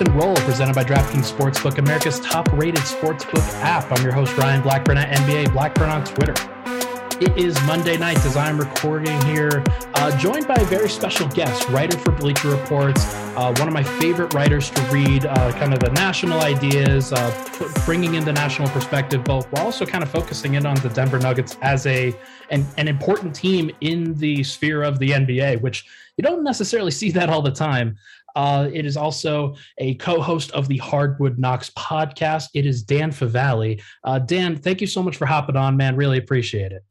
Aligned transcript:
And 0.00 0.14
Roll, 0.16 0.34
presented 0.36 0.74
by 0.74 0.84
DraftKings 0.84 1.30
Sportsbook, 1.30 1.76
America's 1.76 2.18
top 2.20 2.50
rated 2.54 2.80
sportsbook 2.80 3.46
app. 3.62 3.92
I'm 3.92 4.02
your 4.02 4.12
host, 4.12 4.34
Ryan 4.38 4.62
Blackburn 4.62 4.96
at 4.96 5.14
NBA 5.18 5.52
Blackburn 5.52 5.90
on 5.90 6.02
Twitter. 6.02 6.34
It 7.20 7.36
is 7.36 7.60
Monday 7.66 7.98
night 7.98 8.16
as 8.24 8.36
I'm 8.36 8.58
recording 8.58 9.20
here, 9.26 9.62
uh, 9.94 10.16
joined 10.18 10.48
by 10.48 10.54
a 10.54 10.64
very 10.64 10.88
special 10.88 11.28
guest, 11.28 11.68
writer 11.68 11.96
for 11.98 12.10
Bleacher 12.10 12.48
Reports, 12.48 13.04
uh, 13.36 13.54
one 13.58 13.68
of 13.68 13.74
my 13.74 13.84
favorite 13.84 14.34
writers 14.34 14.70
to 14.70 14.82
read, 14.86 15.26
uh, 15.26 15.52
kind 15.52 15.72
of 15.72 15.78
the 15.78 15.90
national 15.90 16.40
ideas, 16.40 17.12
uh, 17.12 17.72
bringing 17.84 18.14
in 18.14 18.24
the 18.24 18.32
national 18.32 18.68
perspective, 18.70 19.22
both 19.22 19.46
while 19.52 19.66
also 19.66 19.86
kind 19.86 20.02
of 20.02 20.10
focusing 20.10 20.54
in 20.54 20.66
on 20.66 20.74
the 20.76 20.88
Denver 20.88 21.18
Nuggets 21.18 21.58
as 21.62 21.86
a 21.86 22.12
an, 22.50 22.66
an 22.76 22.88
important 22.88 23.34
team 23.34 23.70
in 23.82 24.14
the 24.14 24.42
sphere 24.42 24.82
of 24.82 24.98
the 24.98 25.10
NBA, 25.10 25.60
which 25.60 25.86
you 26.16 26.22
don't 26.22 26.44
necessarily 26.44 26.90
see 26.90 27.10
that 27.12 27.30
all 27.30 27.40
the 27.40 27.52
time. 27.52 27.96
Uh, 28.34 28.68
it 28.72 28.86
is 28.86 28.96
also 28.96 29.54
a 29.78 29.94
co-host 29.96 30.50
of 30.52 30.68
the 30.68 30.78
Hardwood 30.78 31.38
Knocks 31.38 31.70
podcast. 31.70 32.48
It 32.54 32.66
is 32.66 32.82
Dan 32.82 33.10
Favale. 33.10 33.82
Uh, 34.04 34.18
Dan, 34.18 34.56
thank 34.56 34.80
you 34.80 34.86
so 34.86 35.02
much 35.02 35.16
for 35.16 35.26
hopping 35.26 35.56
on, 35.56 35.76
man. 35.76 35.96
Really 35.96 36.18
appreciate 36.18 36.72
it. 36.72 36.84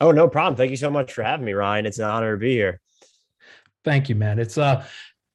Oh, 0.00 0.12
no 0.12 0.28
problem. 0.28 0.56
Thank 0.56 0.70
you 0.70 0.76
so 0.76 0.90
much 0.90 1.12
for 1.12 1.22
having 1.22 1.44
me, 1.44 1.52
Ryan. 1.52 1.86
It's 1.86 1.98
an 1.98 2.06
honor 2.06 2.32
to 2.32 2.38
be 2.38 2.52
here. 2.52 2.80
Thank 3.84 4.08
you, 4.08 4.14
man. 4.14 4.38
It's 4.38 4.58
uh 4.58 4.84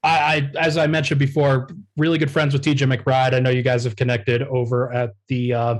I, 0.03 0.51
I 0.55 0.59
as 0.59 0.77
I 0.77 0.87
mentioned 0.87 1.19
before, 1.19 1.67
really 1.97 2.17
good 2.17 2.29
friends 2.29 2.53
with 2.53 2.63
TJ 2.63 2.95
McBride. 2.95 3.33
I 3.33 3.39
know 3.39 3.49
you 3.49 3.63
guys 3.63 3.83
have 3.83 3.95
connected 3.95 4.43
over 4.43 4.91
at 4.93 5.13
the 5.27 5.53
uh 5.53 5.79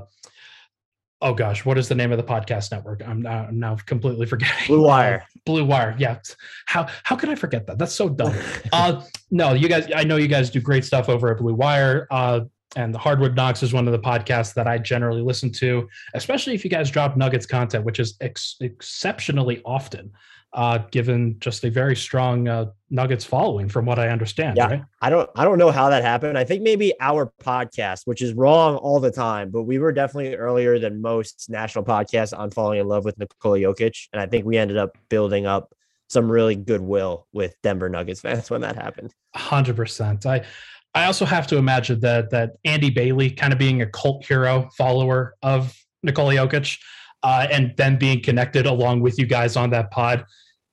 oh 1.25 1.33
gosh, 1.33 1.65
what 1.65 1.77
is 1.77 1.89
the 1.89 1.95
name 1.95 2.11
of 2.11 2.17
the 2.17 2.23
podcast 2.23 2.71
network? 2.71 3.01
I'm 3.05 3.23
now, 3.23 3.45
I'm 3.49 3.59
now 3.59 3.75
completely 3.75 4.25
forgetting. 4.33 4.67
Blue 4.67 4.83
Wire. 4.83 5.25
Blue 5.43 5.65
Wire. 5.65 5.95
Yeah. 5.97 6.19
How 6.67 6.87
how 7.03 7.15
can 7.15 7.29
I 7.29 7.35
forget 7.35 7.65
that? 7.67 7.77
That's 7.77 7.93
so 7.93 8.07
dumb. 8.07 8.33
uh 8.71 9.01
no, 9.31 9.53
you 9.53 9.67
guys 9.67 9.87
I 9.93 10.03
know 10.03 10.17
you 10.17 10.27
guys 10.27 10.49
do 10.49 10.61
great 10.61 10.85
stuff 10.85 11.09
over 11.09 11.31
at 11.31 11.39
Blue 11.39 11.55
Wire. 11.55 12.07
Uh 12.11 12.41
and 12.77 12.93
the 12.93 12.99
Hardwood 12.99 13.35
Knocks 13.35 13.63
is 13.63 13.73
one 13.73 13.87
of 13.87 13.93
the 13.93 13.99
podcasts 13.99 14.53
that 14.53 14.67
I 14.67 14.77
generally 14.77 15.21
listen 15.21 15.51
to, 15.53 15.87
especially 16.13 16.53
if 16.55 16.63
you 16.63 16.69
guys 16.69 16.91
drop 16.91 17.15
Nuggets 17.15 17.45
content, 17.45 17.85
which 17.85 17.99
is 17.99 18.17
ex- 18.19 18.57
exceptionally 18.59 19.61
often, 19.63 20.11
uh, 20.55 20.79
given 20.89 21.35
just 21.39 21.65
a 21.65 21.69
very 21.69 21.95
strong 21.95 22.47
uh, 22.47 22.65
Nuggets 22.89 23.25
following, 23.25 23.67
from 23.67 23.85
what 23.85 23.99
I 23.99 24.07
understand. 24.07 24.55
Yeah, 24.55 24.67
right? 24.67 24.83
I 25.01 25.09
don't, 25.09 25.29
I 25.35 25.43
don't 25.43 25.57
know 25.57 25.69
how 25.69 25.89
that 25.89 26.01
happened. 26.01 26.37
I 26.37 26.45
think 26.45 26.63
maybe 26.63 26.93
our 27.01 27.31
podcast, 27.43 28.03
which 28.05 28.21
is 28.21 28.33
wrong 28.33 28.77
all 28.77 29.01
the 29.01 29.11
time, 29.11 29.51
but 29.51 29.63
we 29.63 29.79
were 29.79 29.91
definitely 29.91 30.35
earlier 30.35 30.79
than 30.79 31.01
most 31.01 31.49
national 31.49 31.83
podcasts 31.83 32.37
on 32.37 32.51
falling 32.51 32.79
in 32.79 32.87
love 32.87 33.03
with 33.03 33.19
Nikola 33.19 33.59
Jokic, 33.59 34.07
and 34.13 34.21
I 34.21 34.27
think 34.27 34.45
we 34.45 34.57
ended 34.57 34.77
up 34.77 34.97
building 35.09 35.45
up 35.45 35.73
some 36.07 36.31
really 36.31 36.55
goodwill 36.55 37.27
with 37.33 37.53
Denver 37.61 37.89
Nuggets 37.89 38.21
fans 38.21 38.49
when 38.49 38.61
that 38.61 38.77
happened. 38.77 39.13
Hundred 39.35 39.75
percent. 39.75 40.25
I 40.25 40.45
I 40.93 41.05
also 41.05 41.25
have 41.25 41.47
to 41.47 41.57
imagine 41.57 41.99
that 41.99 42.29
that 42.29 42.53
Andy 42.63 42.89
Bailey 42.89 43.29
kind 43.29 43.51
of 43.51 43.59
being 43.59 43.81
a 43.81 43.87
cult 43.87 44.25
hero 44.25 44.69
follower 44.77 45.35
of 45.43 45.75
Nikola 46.01 46.35
Jokic, 46.35 46.79
uh, 47.23 47.47
and 47.51 47.73
then 47.75 47.97
being 47.97 48.21
connected 48.21 48.65
along 48.65 49.01
with 49.01 49.19
you 49.19 49.25
guys 49.25 49.57
on 49.57 49.71
that 49.71 49.91
pod, 49.91 50.23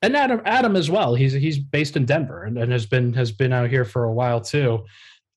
and 0.03 0.17
Adam 0.17 0.43
Adam 0.45 0.77
as 0.77 0.91
well. 0.91 1.15
He's 1.15 1.33
he's 1.33 1.59
based 1.59 1.97
in 1.97 2.05
Denver 2.05 2.45
and, 2.45 2.59
and 2.59 2.71
has 2.73 2.87
been 2.87 3.13
has 3.15 3.33
been 3.33 3.53
out 3.53 3.71
here 3.71 3.85
for 3.85 4.05
a 4.05 4.13
while 4.13 4.41
too 4.41 4.85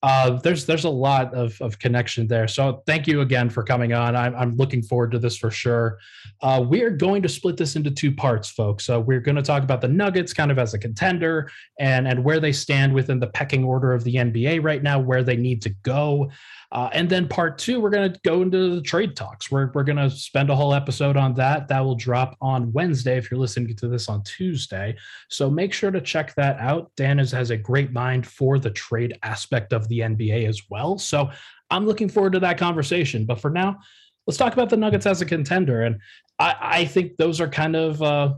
uh, 0.02 0.38
there's 0.42 0.66
there's 0.66 0.84
a 0.84 0.90
lot 0.90 1.34
of, 1.34 1.60
of 1.60 1.78
connection 1.78 2.28
there. 2.28 2.46
So 2.46 2.82
thank 2.86 3.06
you 3.06 3.22
again 3.22 3.48
for 3.48 3.62
coming 3.62 3.92
on. 3.92 4.14
I'm, 4.14 4.36
I'm 4.36 4.56
looking 4.56 4.82
forward 4.82 5.10
to 5.12 5.18
this 5.18 5.36
for 5.36 5.50
sure. 5.50 5.98
Uh, 6.42 6.64
we're 6.64 6.90
going 6.90 7.22
to 7.22 7.28
split 7.28 7.56
this 7.56 7.76
into 7.76 7.90
two 7.90 8.14
parts, 8.14 8.48
folks. 8.48 8.84
So 8.84 9.00
we're 9.00 9.20
going 9.20 9.36
to 9.36 9.42
talk 9.42 9.62
about 9.62 9.80
the 9.80 9.88
Nuggets 9.88 10.32
kind 10.32 10.50
of 10.50 10.58
as 10.58 10.74
a 10.74 10.78
contender 10.78 11.50
and 11.80 12.06
and 12.06 12.22
where 12.22 12.40
they 12.40 12.52
stand 12.52 12.92
within 12.92 13.18
the 13.18 13.26
pecking 13.28 13.64
order 13.64 13.92
of 13.92 14.04
the 14.04 14.14
NBA 14.14 14.62
right 14.62 14.82
now, 14.82 15.00
where 15.00 15.24
they 15.24 15.36
need 15.36 15.62
to 15.62 15.70
go. 15.82 16.30
Uh, 16.72 16.88
and 16.92 17.08
then 17.08 17.28
part 17.28 17.58
two, 17.58 17.80
we're 17.80 17.90
going 17.90 18.12
to 18.12 18.20
go 18.24 18.42
into 18.42 18.74
the 18.74 18.80
trade 18.80 19.14
talks. 19.14 19.50
We're, 19.50 19.70
we're 19.72 19.84
going 19.84 19.96
to 19.96 20.10
spend 20.10 20.50
a 20.50 20.56
whole 20.56 20.74
episode 20.74 21.16
on 21.16 21.34
that. 21.34 21.68
That 21.68 21.84
will 21.84 21.94
drop 21.94 22.36
on 22.40 22.72
Wednesday 22.72 23.16
if 23.16 23.30
you're 23.30 23.40
listening 23.40 23.74
to 23.76 23.88
this 23.88 24.08
on 24.08 24.22
Tuesday. 24.24 24.96
So 25.28 25.48
make 25.48 25.72
sure 25.72 25.90
to 25.90 26.00
check 26.00 26.34
that 26.34 26.58
out. 26.58 26.90
Dan 26.96 27.18
is, 27.18 27.30
has 27.32 27.50
a 27.50 27.56
great 27.56 27.92
mind 27.92 28.26
for 28.26 28.58
the 28.58 28.70
trade 28.70 29.16
aspect 29.22 29.72
of 29.72 29.88
the 29.88 30.00
NBA 30.00 30.48
as 30.48 30.62
well. 30.68 30.98
So 30.98 31.30
I'm 31.70 31.86
looking 31.86 32.08
forward 32.08 32.32
to 32.32 32.40
that 32.40 32.58
conversation. 32.58 33.24
But 33.24 33.40
for 33.40 33.50
now, 33.50 33.78
let's 34.26 34.38
talk 34.38 34.52
about 34.52 34.70
the 34.70 34.76
Nuggets 34.76 35.06
as 35.06 35.20
a 35.20 35.26
contender. 35.26 35.82
And 35.82 36.00
I, 36.38 36.56
I 36.60 36.84
think 36.84 37.16
those 37.16 37.40
are 37.40 37.48
kind 37.48 37.76
of. 37.76 38.02
Uh, 38.02 38.34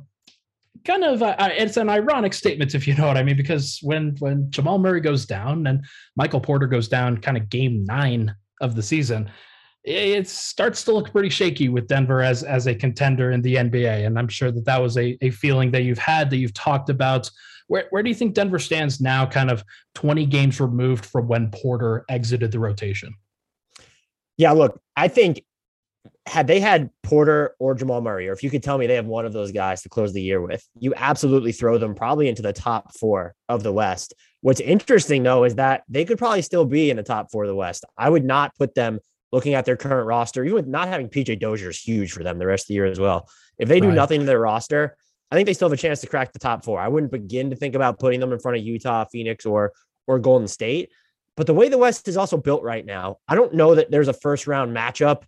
kind 0.84 1.04
of 1.04 1.22
uh, 1.22 1.36
it's 1.38 1.76
an 1.76 1.88
ironic 1.88 2.32
statement 2.32 2.74
if 2.74 2.86
you 2.86 2.94
know 2.94 3.06
what 3.06 3.16
I 3.16 3.22
mean 3.22 3.36
because 3.36 3.78
when 3.82 4.16
when 4.18 4.50
Jamal 4.50 4.78
Murray 4.78 5.00
goes 5.00 5.26
down 5.26 5.66
and 5.66 5.84
Michael 6.16 6.40
Porter 6.40 6.66
goes 6.66 6.88
down 6.88 7.18
kind 7.18 7.36
of 7.36 7.48
game 7.48 7.84
9 7.84 8.34
of 8.60 8.74
the 8.74 8.82
season 8.82 9.30
it 9.84 10.28
starts 10.28 10.84
to 10.84 10.92
look 10.92 11.10
pretty 11.12 11.30
shaky 11.30 11.68
with 11.68 11.86
Denver 11.86 12.22
as 12.22 12.42
as 12.42 12.66
a 12.66 12.74
contender 12.74 13.30
in 13.30 13.42
the 13.42 13.56
NBA 13.56 14.06
and 14.06 14.18
I'm 14.18 14.28
sure 14.28 14.50
that 14.50 14.64
that 14.64 14.80
was 14.80 14.96
a, 14.96 15.16
a 15.24 15.30
feeling 15.30 15.70
that 15.72 15.82
you've 15.82 15.98
had 15.98 16.30
that 16.30 16.36
you've 16.36 16.54
talked 16.54 16.90
about. 16.90 17.30
Where 17.68 17.86
where 17.90 18.02
do 18.02 18.08
you 18.08 18.14
think 18.14 18.34
Denver 18.34 18.58
stands 18.58 19.00
now 19.00 19.26
kind 19.26 19.50
of 19.50 19.64
20 19.94 20.26
games 20.26 20.60
removed 20.60 21.06
from 21.06 21.28
when 21.28 21.50
Porter 21.50 22.04
exited 22.08 22.52
the 22.52 22.58
rotation? 22.58 23.14
Yeah 24.36 24.52
look 24.52 24.80
I 24.96 25.08
think 25.08 25.42
had 26.26 26.46
they 26.46 26.60
had 26.60 26.90
Porter 27.02 27.54
or 27.58 27.74
Jamal 27.74 28.00
Murray, 28.00 28.28
or 28.28 28.32
if 28.32 28.42
you 28.42 28.50
could 28.50 28.62
tell 28.62 28.78
me 28.78 28.86
they 28.86 28.94
have 28.94 29.06
one 29.06 29.26
of 29.26 29.32
those 29.32 29.52
guys 29.52 29.82
to 29.82 29.88
close 29.88 30.12
the 30.12 30.22
year 30.22 30.40
with, 30.40 30.66
you 30.78 30.94
absolutely 30.94 31.52
throw 31.52 31.78
them 31.78 31.94
probably 31.94 32.28
into 32.28 32.42
the 32.42 32.52
top 32.52 32.94
four 32.94 33.34
of 33.48 33.62
the 33.62 33.72
West. 33.72 34.14
What's 34.40 34.60
interesting 34.60 35.22
though 35.22 35.44
is 35.44 35.56
that 35.56 35.82
they 35.88 36.04
could 36.04 36.18
probably 36.18 36.42
still 36.42 36.64
be 36.64 36.90
in 36.90 36.96
the 36.96 37.02
top 37.02 37.30
four 37.30 37.44
of 37.44 37.48
the 37.48 37.54
West. 37.54 37.84
I 37.96 38.10
would 38.10 38.24
not 38.24 38.54
put 38.56 38.74
them 38.74 39.00
looking 39.32 39.54
at 39.54 39.64
their 39.64 39.76
current 39.76 40.06
roster, 40.06 40.44
even 40.44 40.54
with 40.54 40.66
not 40.66 40.88
having 40.88 41.08
PJ 41.08 41.38
Dozier 41.40 41.70
is 41.70 41.80
huge 41.80 42.12
for 42.12 42.22
them 42.22 42.38
the 42.38 42.46
rest 42.46 42.64
of 42.64 42.68
the 42.68 42.74
year 42.74 42.86
as 42.86 43.00
well. 43.00 43.28
If 43.58 43.68
they 43.68 43.80
do 43.80 43.88
right. 43.88 43.94
nothing 43.94 44.20
to 44.20 44.26
their 44.26 44.40
roster, 44.40 44.96
I 45.30 45.34
think 45.34 45.46
they 45.46 45.54
still 45.54 45.68
have 45.68 45.78
a 45.78 45.80
chance 45.80 46.00
to 46.00 46.06
crack 46.06 46.32
the 46.32 46.38
top 46.38 46.64
four. 46.64 46.80
I 46.80 46.88
wouldn't 46.88 47.12
begin 47.12 47.50
to 47.50 47.56
think 47.56 47.74
about 47.74 47.98
putting 47.98 48.20
them 48.20 48.32
in 48.32 48.38
front 48.38 48.56
of 48.56 48.64
Utah, 48.64 49.04
Phoenix, 49.04 49.44
or 49.44 49.72
or 50.06 50.18
Golden 50.18 50.48
State. 50.48 50.90
But 51.36 51.46
the 51.46 51.54
way 51.54 51.68
the 51.68 51.78
West 51.78 52.08
is 52.08 52.16
also 52.16 52.36
built 52.36 52.62
right 52.62 52.84
now, 52.84 53.18
I 53.28 53.34
don't 53.34 53.54
know 53.54 53.74
that 53.74 53.90
there's 53.90 54.08
a 54.08 54.12
first 54.12 54.46
round 54.46 54.74
matchup 54.74 55.22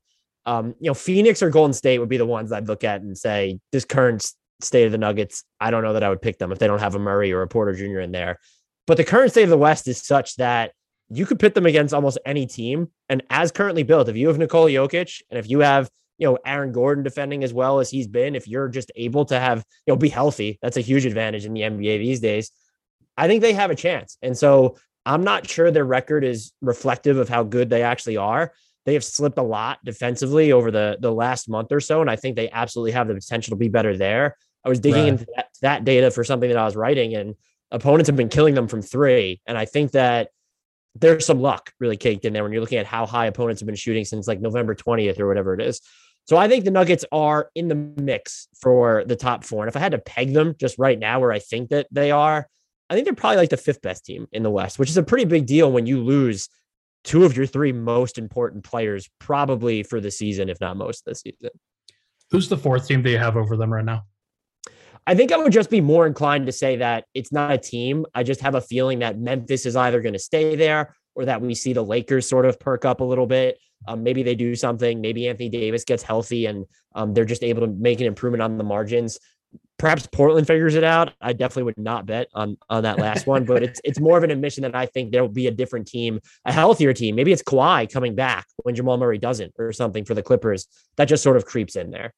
um, 0.50 0.74
you 0.80 0.90
know, 0.90 0.94
Phoenix 0.94 1.44
or 1.44 1.48
Golden 1.48 1.72
State 1.72 2.00
would 2.00 2.08
be 2.08 2.16
the 2.16 2.26
ones 2.26 2.50
I'd 2.50 2.66
look 2.66 2.82
at 2.82 3.02
and 3.02 3.16
say 3.16 3.60
this 3.70 3.84
current 3.84 4.32
state 4.60 4.84
of 4.84 4.90
the 4.90 4.98
Nuggets. 4.98 5.44
I 5.60 5.70
don't 5.70 5.84
know 5.84 5.92
that 5.92 6.02
I 6.02 6.08
would 6.08 6.20
pick 6.20 6.38
them 6.38 6.50
if 6.50 6.58
they 6.58 6.66
don't 6.66 6.80
have 6.80 6.96
a 6.96 6.98
Murray 6.98 7.32
or 7.32 7.42
a 7.42 7.46
Porter 7.46 7.72
Jr. 7.72 8.00
in 8.00 8.10
there. 8.10 8.40
But 8.88 8.96
the 8.96 9.04
current 9.04 9.30
state 9.30 9.44
of 9.44 9.50
the 9.50 9.56
West 9.56 9.86
is 9.86 10.02
such 10.02 10.34
that 10.36 10.72
you 11.08 11.24
could 11.24 11.38
pit 11.38 11.54
them 11.54 11.66
against 11.66 11.94
almost 11.94 12.18
any 12.26 12.46
team. 12.46 12.88
And 13.08 13.22
as 13.30 13.52
currently 13.52 13.84
built, 13.84 14.08
if 14.08 14.16
you 14.16 14.26
have 14.26 14.38
Nikola 14.38 14.70
Jokic 14.70 15.22
and 15.30 15.38
if 15.38 15.48
you 15.48 15.60
have 15.60 15.88
you 16.18 16.26
know 16.26 16.36
Aaron 16.44 16.72
Gordon 16.72 17.04
defending 17.04 17.44
as 17.44 17.54
well 17.54 17.78
as 17.78 17.88
he's 17.88 18.08
been, 18.08 18.34
if 18.34 18.48
you're 18.48 18.68
just 18.68 18.90
able 18.96 19.24
to 19.26 19.38
have 19.38 19.58
you 19.86 19.92
know 19.92 19.96
be 19.96 20.08
healthy, 20.08 20.58
that's 20.62 20.76
a 20.76 20.80
huge 20.80 21.06
advantage 21.06 21.44
in 21.44 21.54
the 21.54 21.60
NBA 21.60 21.98
these 21.98 22.18
days. 22.18 22.50
I 23.16 23.28
think 23.28 23.40
they 23.40 23.52
have 23.52 23.70
a 23.70 23.76
chance. 23.76 24.18
And 24.20 24.36
so 24.36 24.78
I'm 25.06 25.22
not 25.22 25.48
sure 25.48 25.70
their 25.70 25.84
record 25.84 26.24
is 26.24 26.52
reflective 26.60 27.18
of 27.18 27.28
how 27.28 27.44
good 27.44 27.70
they 27.70 27.84
actually 27.84 28.16
are 28.16 28.52
they 28.86 28.94
have 28.94 29.04
slipped 29.04 29.38
a 29.38 29.42
lot 29.42 29.78
defensively 29.84 30.52
over 30.52 30.70
the 30.70 30.98
the 31.00 31.12
last 31.12 31.48
month 31.48 31.72
or 31.72 31.80
so, 31.80 32.00
and 32.00 32.10
I 32.10 32.16
think 32.16 32.36
they 32.36 32.50
absolutely 32.50 32.92
have 32.92 33.08
the 33.08 33.14
potential 33.14 33.52
to 33.52 33.56
be 33.56 33.68
better 33.68 33.96
there. 33.96 34.36
I 34.64 34.68
was 34.68 34.80
digging 34.80 35.02
right. 35.04 35.08
into 35.08 35.26
that, 35.36 35.46
that 35.62 35.84
data 35.84 36.10
for 36.10 36.24
something 36.24 36.48
that 36.48 36.58
I 36.58 36.64
was 36.64 36.76
writing, 36.76 37.14
and 37.14 37.34
opponents 37.70 38.08
have 38.08 38.16
been 38.16 38.28
killing 38.28 38.54
them 38.54 38.68
from 38.68 38.82
three, 38.82 39.40
and 39.46 39.56
I 39.56 39.64
think 39.64 39.92
that 39.92 40.30
there's 40.94 41.26
some 41.26 41.40
luck 41.40 41.72
really 41.78 41.96
caked 41.96 42.24
in 42.24 42.32
there 42.32 42.42
when 42.42 42.52
you're 42.52 42.60
looking 42.60 42.78
at 42.78 42.86
how 42.86 43.06
high 43.06 43.26
opponents 43.26 43.60
have 43.60 43.66
been 43.66 43.76
shooting 43.76 44.04
since 44.04 44.26
like 44.26 44.40
November 44.40 44.74
20th 44.74 45.20
or 45.20 45.28
whatever 45.28 45.54
it 45.54 45.60
is. 45.60 45.80
So 46.26 46.36
I 46.36 46.48
think 46.48 46.64
the 46.64 46.70
Nuggets 46.70 47.04
are 47.12 47.50
in 47.54 47.68
the 47.68 47.74
mix 47.74 48.48
for 48.60 49.04
the 49.06 49.16
top 49.16 49.44
four. 49.44 49.62
And 49.62 49.68
if 49.68 49.76
I 49.76 49.80
had 49.80 49.92
to 49.92 49.98
peg 49.98 50.32
them 50.32 50.54
just 50.58 50.78
right 50.78 50.98
now 50.98 51.20
where 51.20 51.32
I 51.32 51.38
think 51.38 51.70
that 51.70 51.86
they 51.90 52.10
are, 52.10 52.46
I 52.88 52.94
think 52.94 53.04
they're 53.04 53.14
probably 53.14 53.36
like 53.36 53.50
the 53.50 53.56
fifth 53.56 53.82
best 53.82 54.04
team 54.04 54.26
in 54.32 54.42
the 54.42 54.50
West, 54.50 54.78
which 54.78 54.90
is 54.90 54.96
a 54.96 55.02
pretty 55.02 55.24
big 55.24 55.46
deal 55.46 55.70
when 55.70 55.86
you 55.86 56.02
lose 56.02 56.48
two 57.04 57.24
of 57.24 57.36
your 57.36 57.46
three 57.46 57.72
most 57.72 58.18
important 58.18 58.64
players 58.64 59.08
probably 59.18 59.82
for 59.82 60.00
the 60.00 60.10
season, 60.10 60.48
if 60.48 60.60
not 60.60 60.76
most 60.76 61.06
of 61.06 61.12
the 61.12 61.14
season. 61.14 61.50
Who's 62.30 62.48
the 62.48 62.56
fourth 62.56 62.86
team 62.86 63.02
that 63.02 63.10
you 63.10 63.18
have 63.18 63.36
over 63.36 63.56
them 63.56 63.72
right 63.72 63.84
now? 63.84 64.04
I 65.06 65.14
think 65.14 65.32
I 65.32 65.38
would 65.38 65.52
just 65.52 65.70
be 65.70 65.80
more 65.80 66.06
inclined 66.06 66.46
to 66.46 66.52
say 66.52 66.76
that 66.76 67.04
it's 67.14 67.32
not 67.32 67.52
a 67.52 67.58
team. 67.58 68.06
I 68.14 68.22
just 68.22 68.40
have 68.42 68.54
a 68.54 68.60
feeling 68.60 69.00
that 69.00 69.18
Memphis 69.18 69.66
is 69.66 69.74
either 69.74 70.00
going 70.00 70.12
to 70.12 70.18
stay 70.18 70.56
there 70.56 70.94
or 71.14 71.24
that 71.24 71.40
we 71.40 71.54
see 71.54 71.72
the 71.72 71.82
Lakers 71.82 72.28
sort 72.28 72.46
of 72.46 72.60
perk 72.60 72.84
up 72.84 73.00
a 73.00 73.04
little 73.04 73.26
bit. 73.26 73.58
Um, 73.88 74.02
maybe 74.02 74.22
they 74.22 74.34
do 74.34 74.54
something. 74.54 75.00
Maybe 75.00 75.26
Anthony 75.26 75.48
Davis 75.48 75.84
gets 75.84 76.02
healthy 76.02 76.46
and 76.46 76.66
um, 76.94 77.14
they're 77.14 77.24
just 77.24 77.42
able 77.42 77.62
to 77.62 77.72
make 77.72 78.00
an 78.00 78.06
improvement 78.06 78.42
on 78.42 78.58
the 78.58 78.64
margins 78.64 79.18
perhaps 79.80 80.06
Portland 80.12 80.46
figures 80.46 80.74
it 80.74 80.84
out. 80.84 81.14
I 81.22 81.32
definitely 81.32 81.62
would 81.64 81.78
not 81.78 82.04
bet 82.04 82.28
on 82.34 82.58
on 82.68 82.82
that 82.82 82.98
last 82.98 83.26
one, 83.26 83.44
but 83.44 83.62
it's 83.62 83.80
it's 83.82 83.98
more 83.98 84.18
of 84.18 84.22
an 84.22 84.30
admission 84.30 84.62
that 84.62 84.76
I 84.76 84.86
think 84.86 85.10
there 85.10 85.22
will 85.22 85.30
be 85.30 85.46
a 85.46 85.50
different 85.50 85.88
team, 85.88 86.20
a 86.44 86.52
healthier 86.52 86.92
team. 86.92 87.16
Maybe 87.16 87.32
it's 87.32 87.42
Kawhi 87.42 87.90
coming 87.90 88.14
back 88.14 88.46
when 88.58 88.74
Jamal 88.74 88.98
Murray 88.98 89.18
doesn't, 89.18 89.54
or 89.58 89.72
something 89.72 90.04
for 90.04 90.14
the 90.14 90.22
Clippers. 90.22 90.68
That 90.96 91.06
just 91.06 91.22
sort 91.22 91.38
of 91.38 91.46
creeps 91.46 91.76
in 91.76 91.90
there. 91.90 92.12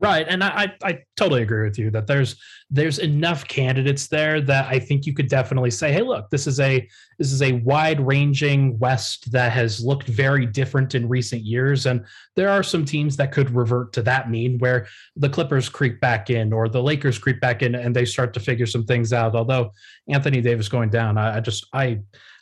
Right, 0.00 0.26
and 0.28 0.44
I, 0.44 0.72
I 0.84 1.00
totally 1.16 1.42
agree 1.42 1.64
with 1.64 1.76
you 1.76 1.90
that 1.90 2.06
there's 2.06 2.36
there's 2.70 3.00
enough 3.00 3.48
candidates 3.48 4.06
there 4.06 4.40
that 4.42 4.66
I 4.66 4.78
think 4.78 5.06
you 5.06 5.12
could 5.12 5.28
definitely 5.28 5.72
say, 5.72 5.92
hey, 5.92 6.02
look, 6.02 6.30
this 6.30 6.46
is 6.46 6.60
a 6.60 6.86
this 7.18 7.32
is 7.32 7.42
a 7.42 7.54
wide 7.54 7.98
ranging 7.98 8.78
West 8.78 9.32
that 9.32 9.50
has 9.50 9.84
looked 9.84 10.06
very 10.06 10.46
different 10.46 10.94
in 10.94 11.08
recent 11.08 11.42
years, 11.42 11.86
and 11.86 12.04
there 12.36 12.48
are 12.48 12.62
some 12.62 12.84
teams 12.84 13.16
that 13.16 13.32
could 13.32 13.50
revert 13.50 13.92
to 13.94 14.02
that 14.02 14.30
mean 14.30 14.58
where 14.58 14.86
the 15.16 15.28
Clippers 15.28 15.68
creep 15.68 16.00
back 16.00 16.30
in 16.30 16.52
or 16.52 16.68
the 16.68 16.82
Lakers 16.82 17.18
creep 17.18 17.40
back 17.40 17.62
in 17.62 17.74
and 17.74 17.96
they 17.96 18.04
start 18.04 18.32
to 18.34 18.40
figure 18.40 18.66
some 18.66 18.84
things 18.84 19.12
out. 19.12 19.34
Although 19.34 19.72
Anthony 20.08 20.40
Davis 20.40 20.68
going 20.68 20.90
down, 20.90 21.18
I, 21.18 21.38
I 21.38 21.40
just 21.40 21.66
I 21.72 21.98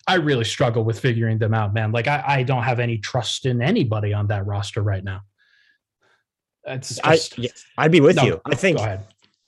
I 0.07 0.17
really 0.17 0.45
struggle 0.45 0.85
with 0.85 1.01
figuring 1.01 1.39
them 1.39 1.55
out, 1.55 1.73
man. 1.73 1.91
Like 1.91 2.07
I, 2.07 2.23
I 2.27 2.43
don't 2.43 2.65
have 2.65 2.81
any 2.81 2.99
trust 2.99 3.47
in 3.47 3.63
anybody 3.63 4.13
on 4.13 4.27
that 4.27 4.45
roster 4.45 4.83
right 4.83 5.03
now. 5.03 5.23
It's 6.67 7.01
just, 7.01 7.39
I, 7.39 7.49
I'd 7.79 7.93
be 7.93 8.01
with 8.01 8.17
no, 8.17 8.25
you. 8.25 8.41
I 8.45 8.55
think 8.55 8.79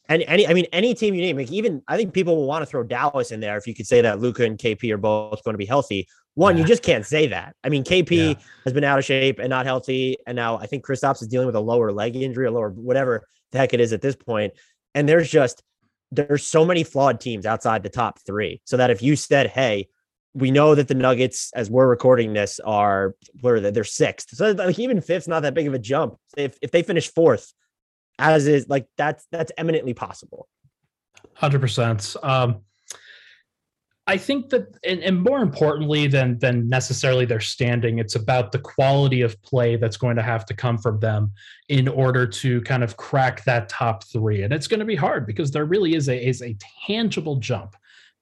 any, 0.08 0.26
any, 0.26 0.48
I 0.48 0.54
mean, 0.54 0.66
any 0.72 0.94
team 0.94 1.14
you 1.14 1.20
name, 1.20 1.36
like 1.36 1.50
even 1.50 1.82
I 1.86 1.96
think 1.96 2.14
people 2.14 2.36
will 2.36 2.46
want 2.46 2.62
to 2.62 2.66
throw 2.66 2.82
Dallas 2.82 3.30
in 3.30 3.40
there 3.40 3.58
if 3.58 3.66
you 3.66 3.74
could 3.74 3.86
say 3.86 4.00
that 4.00 4.20
Luka 4.20 4.44
and 4.44 4.58
KP 4.58 4.90
are 4.92 4.98
both 4.98 5.42
going 5.44 5.54
to 5.54 5.58
be 5.58 5.66
healthy. 5.66 6.08
One, 6.34 6.56
yeah. 6.56 6.62
you 6.62 6.66
just 6.66 6.82
can't 6.82 7.04
say 7.04 7.26
that. 7.26 7.56
I 7.64 7.68
mean, 7.68 7.84
KP 7.84 8.10
yeah. 8.10 8.34
has 8.64 8.72
been 8.72 8.84
out 8.84 8.98
of 8.98 9.04
shape 9.04 9.38
and 9.38 9.50
not 9.50 9.66
healthy, 9.66 10.16
and 10.26 10.36
now 10.36 10.56
I 10.56 10.66
think 10.66 10.86
Kristaps 10.86 11.20
is 11.20 11.28
dealing 11.28 11.46
with 11.46 11.56
a 11.56 11.60
lower 11.60 11.92
leg 11.92 12.16
injury, 12.16 12.46
or 12.46 12.50
lower 12.50 12.70
whatever 12.70 13.26
the 13.52 13.58
heck 13.58 13.74
it 13.74 13.80
is 13.80 13.92
at 13.92 14.00
this 14.00 14.16
point. 14.16 14.54
And 14.94 15.08
there's 15.08 15.30
just 15.30 15.62
there's 16.10 16.46
so 16.46 16.64
many 16.64 16.84
flawed 16.84 17.20
teams 17.20 17.44
outside 17.44 17.82
the 17.82 17.90
top 17.90 18.18
three, 18.24 18.62
so 18.64 18.76
that 18.76 18.90
if 18.90 19.02
you 19.02 19.16
said, 19.16 19.48
"Hey, 19.48 19.88
we 20.38 20.50
know 20.50 20.74
that 20.74 20.88
the 20.88 20.94
Nuggets, 20.94 21.52
as 21.54 21.70
we're 21.70 21.88
recording 21.88 22.32
this, 22.32 22.60
are 22.60 23.14
where 23.40 23.56
are 23.56 23.60
they? 23.60 23.70
They're 23.70 23.84
sixth. 23.84 24.30
So 24.30 24.52
like 24.52 24.78
even 24.78 25.00
fifth's 25.00 25.28
not 25.28 25.40
that 25.40 25.54
big 25.54 25.66
of 25.66 25.74
a 25.74 25.78
jump. 25.78 26.16
If 26.36 26.56
if 26.62 26.70
they 26.70 26.82
finish 26.82 27.12
fourth, 27.12 27.52
as 28.18 28.46
is 28.46 28.68
like 28.68 28.86
that's 28.96 29.26
that's 29.30 29.52
eminently 29.58 29.94
possible. 29.94 30.48
Hundred 31.34 31.60
percent. 31.60 32.16
Um, 32.22 32.62
I 34.06 34.16
think 34.16 34.48
that, 34.48 34.74
and, 34.84 35.00
and, 35.00 35.22
more 35.22 35.40
importantly 35.40 36.06
than 36.06 36.38
than 36.38 36.66
necessarily 36.66 37.26
their 37.26 37.40
standing, 37.40 37.98
it's 37.98 38.14
about 38.14 38.52
the 38.52 38.58
quality 38.58 39.20
of 39.20 39.40
play 39.42 39.76
that's 39.76 39.98
going 39.98 40.16
to 40.16 40.22
have 40.22 40.46
to 40.46 40.54
come 40.54 40.78
from 40.78 40.98
them 40.98 41.30
in 41.68 41.88
order 41.88 42.26
to 42.26 42.62
kind 42.62 42.82
of 42.82 42.96
crack 42.96 43.44
that 43.44 43.68
top 43.68 44.04
three. 44.04 44.44
And 44.44 44.52
it's 44.54 44.66
going 44.66 44.80
to 44.80 44.86
be 44.86 44.96
hard 44.96 45.26
because 45.26 45.50
there 45.50 45.66
really 45.66 45.94
is 45.94 46.08
a 46.08 46.26
is 46.26 46.40
a 46.40 46.56
tangible 46.86 47.36
jump 47.36 47.76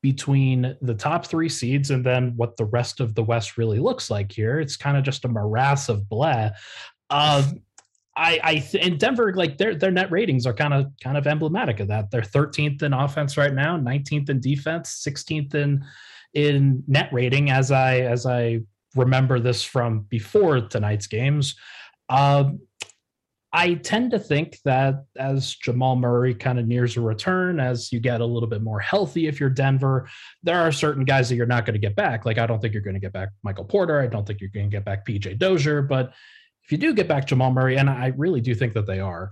between 0.07 0.77
the 0.83 0.95
top 0.95 1.27
three 1.27 1.49
seeds 1.49 1.91
and 1.91 2.07
then 2.07 2.33
what 2.37 2.57
the 2.57 2.65
rest 2.65 3.01
of 3.01 3.17
the 3.17 3.25
West 3.25 3.59
really 3.59 3.81
looks 3.81 4.09
like 4.09 4.31
here. 4.31 4.61
It's 4.61 4.77
kind 4.77 4.97
of 4.97 5.03
just 5.03 5.25
a 5.25 5.29
morass 5.29 5.89
of 5.89 6.09
blah. 6.09 6.51
Uh, 7.11 7.43
I, 8.17 8.41
I 8.45 8.55
th- 8.61 8.87
in 8.87 8.99
Denver, 8.99 9.35
like 9.35 9.59
their 9.59 9.75
their 9.75 9.91
net 9.91 10.13
ratings 10.13 10.47
are 10.47 10.55
kind 10.55 10.73
of 10.73 10.93
kind 11.03 11.19
of 11.19 11.27
emblematic 11.27 11.81
of 11.81 11.89
that. 11.89 12.13
They're 12.13 12.23
13th 12.23 12.85
in 12.85 12.93
offense 12.93 13.37
right 13.37 13.53
now, 13.53 13.77
19th 13.77 14.31
in 14.31 14.41
defense, 14.41 15.05
16th 15.05 15.57
in 15.57 15.85
in 16.33 16.85
net 16.87 17.13
rating. 17.13 17.51
As 17.51 17.73
I 17.73 17.99
as 17.99 18.25
I 18.27 18.61
remember 18.95 19.41
this 19.41 19.65
from 19.65 20.03
before 20.09 20.61
tonight's 20.61 21.09
games, 21.09 21.57
um, 22.09 22.61
I 23.53 23.75
tend 23.75 24.11
to 24.11 24.19
think 24.19 24.59
that 24.65 25.05
as 25.17 25.55
Jamal 25.55 25.97
Murray 25.97 26.35
kind 26.35 26.59
of 26.59 26.67
nears 26.67 26.97
a 26.97 27.01
return, 27.01 27.61
as 27.61 27.93
you 27.93 28.01
get 28.01 28.21
a 28.21 28.27
little 28.27 28.49
bit 28.49 28.63
more 28.63 28.81
healthy, 28.81 29.29
if 29.29 29.41
you're 29.41 29.51
Denver, 29.51 30.09
there 30.43 30.61
are 30.61 30.73
certain 30.73 31.05
guys 31.05 31.29
that 31.29 31.37
you're 31.37 31.47
not 31.47 31.65
going 31.65 31.75
to 31.75 31.81
get 31.81 31.97
back. 31.97 32.27
Like, 32.27 32.39
I 32.39 32.47
don't 32.47 32.61
think 32.61 32.75
you're 32.75 32.83
going 32.83 32.95
to 32.95 33.01
get 33.01 33.13
back 33.13 33.31
Michael 33.43 33.65
Porter. 33.65 34.01
I 34.01 34.09
don't 34.09 34.27
think 34.27 34.41
you're 34.41 34.51
going 34.51 34.69
to 34.69 34.77
get 34.77 34.85
back 34.85 35.07
PJ 35.07 35.39
Dozier. 35.39 35.83
But 35.83 36.13
if 36.65 36.73
you 36.73 36.79
do 36.79 36.93
get 36.93 37.09
back 37.09 37.27
Jamal 37.27 37.53
Murray, 37.53 37.77
and 37.77 37.89
I 37.89 38.13
really 38.17 38.41
do 38.41 38.55
think 38.55 38.75
that 38.75 38.87
they 38.87 39.01
are, 39.01 39.31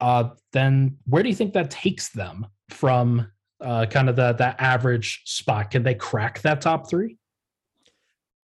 uh, 0.00 0.30
then 0.52 0.98
where 1.06 1.22
do 1.22 1.28
you 1.28 1.34
think 1.34 1.54
that 1.54 1.70
takes 1.70 2.10
them 2.10 2.46
from 2.68 3.26
uh, 3.60 3.86
kind 3.86 4.08
of 4.08 4.16
the, 4.16 4.34
that 4.34 4.60
average 4.60 5.22
spot? 5.24 5.70
Can 5.70 5.82
they 5.82 5.94
crack 5.94 6.42
that 6.42 6.60
top 6.60 6.90
three? 6.90 7.16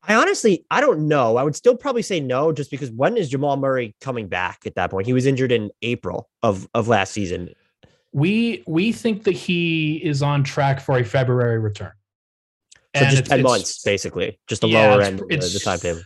I 0.02 0.14
honestly, 0.14 0.64
I 0.70 0.80
don't 0.80 1.08
know. 1.08 1.36
I 1.36 1.42
would 1.42 1.54
still 1.54 1.76
probably 1.76 2.02
say 2.02 2.20
no, 2.20 2.52
just 2.52 2.70
because 2.70 2.90
when 2.90 3.16
is 3.16 3.28
Jamal 3.28 3.56
Murray 3.56 3.94
coming 4.00 4.28
back 4.28 4.60
at 4.64 4.74
that 4.76 4.90
point? 4.90 5.06
He 5.06 5.12
was 5.12 5.26
injured 5.26 5.52
in 5.52 5.70
April 5.82 6.28
of 6.42 6.68
of 6.74 6.88
last 6.88 7.12
season. 7.12 7.50
We 8.12 8.64
we 8.66 8.92
think 8.92 9.24
that 9.24 9.34
he 9.34 9.96
is 9.96 10.22
on 10.22 10.42
track 10.42 10.80
for 10.80 10.98
a 10.98 11.04
February 11.04 11.58
return. 11.58 11.92
So 12.96 13.04
and 13.04 13.10
just 13.10 13.26
ten 13.26 13.42
months, 13.42 13.82
basically, 13.82 14.38
just 14.48 14.62
the 14.62 14.68
yeah, 14.68 14.90
lower 14.90 15.02
end 15.02 15.20
of 15.20 15.28
the 15.28 15.60
timetable. 15.62 16.02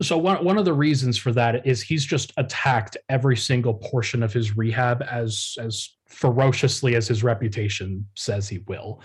So 0.00 0.16
one 0.16 0.44
one 0.44 0.58
of 0.58 0.64
the 0.64 0.74
reasons 0.74 1.18
for 1.18 1.32
that 1.32 1.66
is 1.66 1.82
he's 1.82 2.04
just 2.04 2.32
attacked 2.36 2.96
every 3.08 3.36
single 3.36 3.74
portion 3.74 4.22
of 4.22 4.32
his 4.32 4.56
rehab 4.56 5.02
as 5.10 5.56
as 5.58 5.96
ferociously 6.06 6.94
as 6.94 7.08
his 7.08 7.24
reputation 7.24 8.06
says 8.14 8.48
he 8.48 8.58
will. 8.68 9.02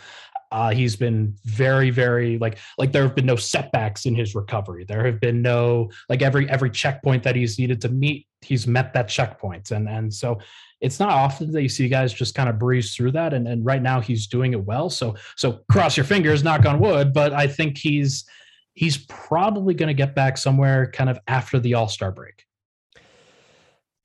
Uh, 0.54 0.70
he's 0.70 0.96
been 0.96 1.36
very, 1.46 1.90
very 1.90 2.38
like 2.38 2.60
like 2.78 2.92
there 2.92 3.02
have 3.02 3.16
been 3.16 3.26
no 3.26 3.36
setbacks 3.36 4.06
in 4.06 4.14
his 4.14 4.36
recovery. 4.36 4.86
There 4.86 5.04
have 5.04 5.20
been 5.20 5.42
no 5.42 5.90
like 6.10 6.22
every 6.22 6.48
every 6.48 6.70
checkpoint 6.70 7.24
that 7.24 7.36
he's 7.36 7.58
needed 7.58 7.82
to 7.82 7.90
meet, 7.90 8.28
he's 8.42 8.68
met 8.68 8.94
that 8.94 9.10
checkpoint. 9.10 9.72
And 9.72 9.90
and 9.90 10.14
so 10.14 10.40
it's 10.80 11.00
not 11.00 11.10
often 11.10 11.52
that 11.54 11.64
you 11.64 11.70
see 11.70 11.90
guys 11.90 12.14
just 12.14 12.36
kind 12.36 12.50
of 12.50 12.60
breeze 12.60 12.96
through 12.96 13.14
that. 13.14 13.34
And 13.34 13.48
and 13.48 13.66
right 13.66 13.82
now 13.82 14.00
he's 14.00 14.28
doing 14.28 14.54
it 14.54 14.64
well. 14.64 14.92
So 14.92 15.16
so 15.38 15.62
cross 15.72 15.98
your 15.98 16.06
fingers, 16.06 16.44
knock 16.44 16.68
on 16.68 16.80
wood. 16.80 17.14
But 17.14 17.34
I 17.34 17.48
think 17.48 17.80
he's 17.80 18.24
he's 18.76 19.06
probably 19.08 19.74
going 19.74 19.88
to 19.88 19.96
get 19.96 20.14
back 20.14 20.38
somewhere 20.38 20.92
kind 20.92 21.10
of 21.10 21.18
after 21.28 21.60
the 21.60 21.74
All 21.74 21.88
Star 21.88 22.12
break 22.12 22.46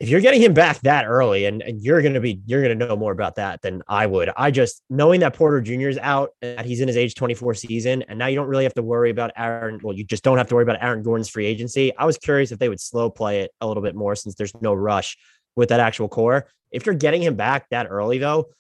if 0.01 0.09
you're 0.09 0.21
getting 0.21 0.41
him 0.41 0.55
back 0.55 0.81
that 0.83 1.07
early 1.07 1.47
and, 1.47 1.61
and 1.61 1.83
you're 1.83 2.01
going 2.03 2.15
to 2.15 2.21
be 2.21 2.41
you're 2.47 2.63
going 2.63 2.79
to 2.79 2.87
know 2.87 2.97
more 2.97 3.13
about 3.13 3.35
that 3.37 3.61
than 3.63 3.83
i 3.89 4.07
would. 4.07 4.31
I 4.37 4.51
just 4.51 4.83
knowing 4.89 5.21
that 5.21 5.35
porter 5.35 5.61
jr 5.61 5.89
is 5.89 5.99
out 5.99 6.31
that 6.41 6.65
he's 6.65 6.81
in 6.81 6.89
his 6.89 6.97
age 6.97 7.15
24 7.15 7.55
season 7.55 8.03
and 8.03 8.19
now 8.19 8.27
you 8.27 8.37
don't 8.37 8.49
really 8.49 8.65
have 8.65 8.75
to 8.75 8.83
worry 8.83 9.11
about 9.11 9.33
aaron 9.37 9.81
well 9.83 9.95
you 9.95 10.05
just 10.05 10.23
don't 10.23 10.39
have 10.39 10.49
to 10.49 10.55
worry 10.55 10.63
about 10.63 10.83
aaron 10.83 11.03
gordon's 11.03 11.29
free 11.29 11.47
agency. 11.47 11.95
I 11.97 12.05
was 12.05 12.19
curious 12.19 12.53
if 12.53 12.59
they 12.59 12.69
would 12.69 12.81
slow 12.81 13.11
play 13.11 13.41
it 13.41 13.51
a 13.61 13.67
little 13.67 13.83
bit 13.83 13.95
more 13.95 14.15
since 14.15 14.35
there's 14.35 14.55
no 14.61 14.75
rush 14.75 15.17
with 15.57 15.71
that 15.71 15.81
actual 15.81 16.09
core. 16.09 16.47
If 16.71 16.87
you're 16.87 16.95
getting 16.95 17.23
him 17.23 17.35
back 17.35 17.69
that 17.71 17.89
early 17.91 18.19
though 18.19 18.51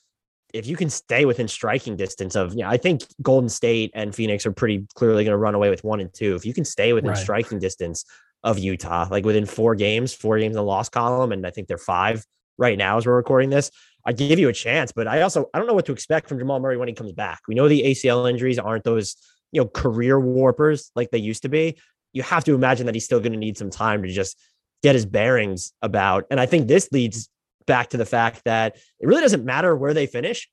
if 0.54 0.66
you 0.66 0.76
can 0.76 0.88
stay 0.88 1.24
within 1.24 1.46
striking 1.46 1.96
distance 1.96 2.34
of 2.36 2.54
you 2.54 2.60
know, 2.60 2.68
i 2.68 2.76
think 2.76 3.02
golden 3.22 3.48
state 3.48 3.90
and 3.94 4.14
phoenix 4.14 4.46
are 4.46 4.52
pretty 4.52 4.86
clearly 4.94 5.24
going 5.24 5.32
to 5.32 5.38
run 5.38 5.54
away 5.54 5.70
with 5.70 5.84
one 5.84 6.00
and 6.00 6.12
two 6.14 6.34
if 6.34 6.46
you 6.46 6.54
can 6.54 6.64
stay 6.64 6.92
within 6.92 7.10
right. 7.10 7.18
striking 7.18 7.58
distance 7.58 8.04
of 8.44 8.58
Utah, 8.58 9.08
like 9.10 9.24
within 9.24 9.46
four 9.46 9.74
games, 9.74 10.14
four 10.14 10.38
games 10.38 10.52
in 10.52 10.56
the 10.56 10.62
loss 10.62 10.88
column, 10.88 11.32
and 11.32 11.46
I 11.46 11.50
think 11.50 11.68
they're 11.68 11.78
five 11.78 12.24
right 12.56 12.78
now 12.78 12.98
as 12.98 13.06
we're 13.06 13.16
recording 13.16 13.50
this. 13.50 13.70
I 14.04 14.12
give 14.12 14.38
you 14.38 14.48
a 14.48 14.52
chance, 14.52 14.92
but 14.92 15.06
I 15.06 15.22
also 15.22 15.46
I 15.52 15.58
don't 15.58 15.66
know 15.66 15.74
what 15.74 15.86
to 15.86 15.92
expect 15.92 16.28
from 16.28 16.38
Jamal 16.38 16.60
Murray 16.60 16.76
when 16.76 16.88
he 16.88 16.94
comes 16.94 17.12
back. 17.12 17.40
We 17.48 17.54
know 17.54 17.68
the 17.68 17.82
ACL 17.82 18.28
injuries 18.30 18.58
aren't 18.58 18.84
those 18.84 19.16
you 19.52 19.60
know 19.60 19.68
career 19.68 20.18
warpers 20.18 20.90
like 20.94 21.10
they 21.10 21.18
used 21.18 21.42
to 21.42 21.48
be. 21.48 21.78
You 22.12 22.22
have 22.22 22.44
to 22.44 22.54
imagine 22.54 22.86
that 22.86 22.94
he's 22.94 23.04
still 23.04 23.20
going 23.20 23.32
to 23.32 23.38
need 23.38 23.58
some 23.58 23.70
time 23.70 24.02
to 24.02 24.08
just 24.08 24.38
get 24.82 24.94
his 24.94 25.04
bearings 25.04 25.72
about. 25.82 26.24
And 26.30 26.40
I 26.40 26.46
think 26.46 26.68
this 26.68 26.88
leads 26.92 27.28
back 27.68 27.90
to 27.90 27.96
the 27.96 28.04
fact 28.04 28.42
that 28.44 28.74
it 28.98 29.06
really 29.06 29.22
doesn't 29.22 29.44
matter 29.44 29.76
where 29.76 29.94
they 29.94 30.06
finish. 30.06 30.48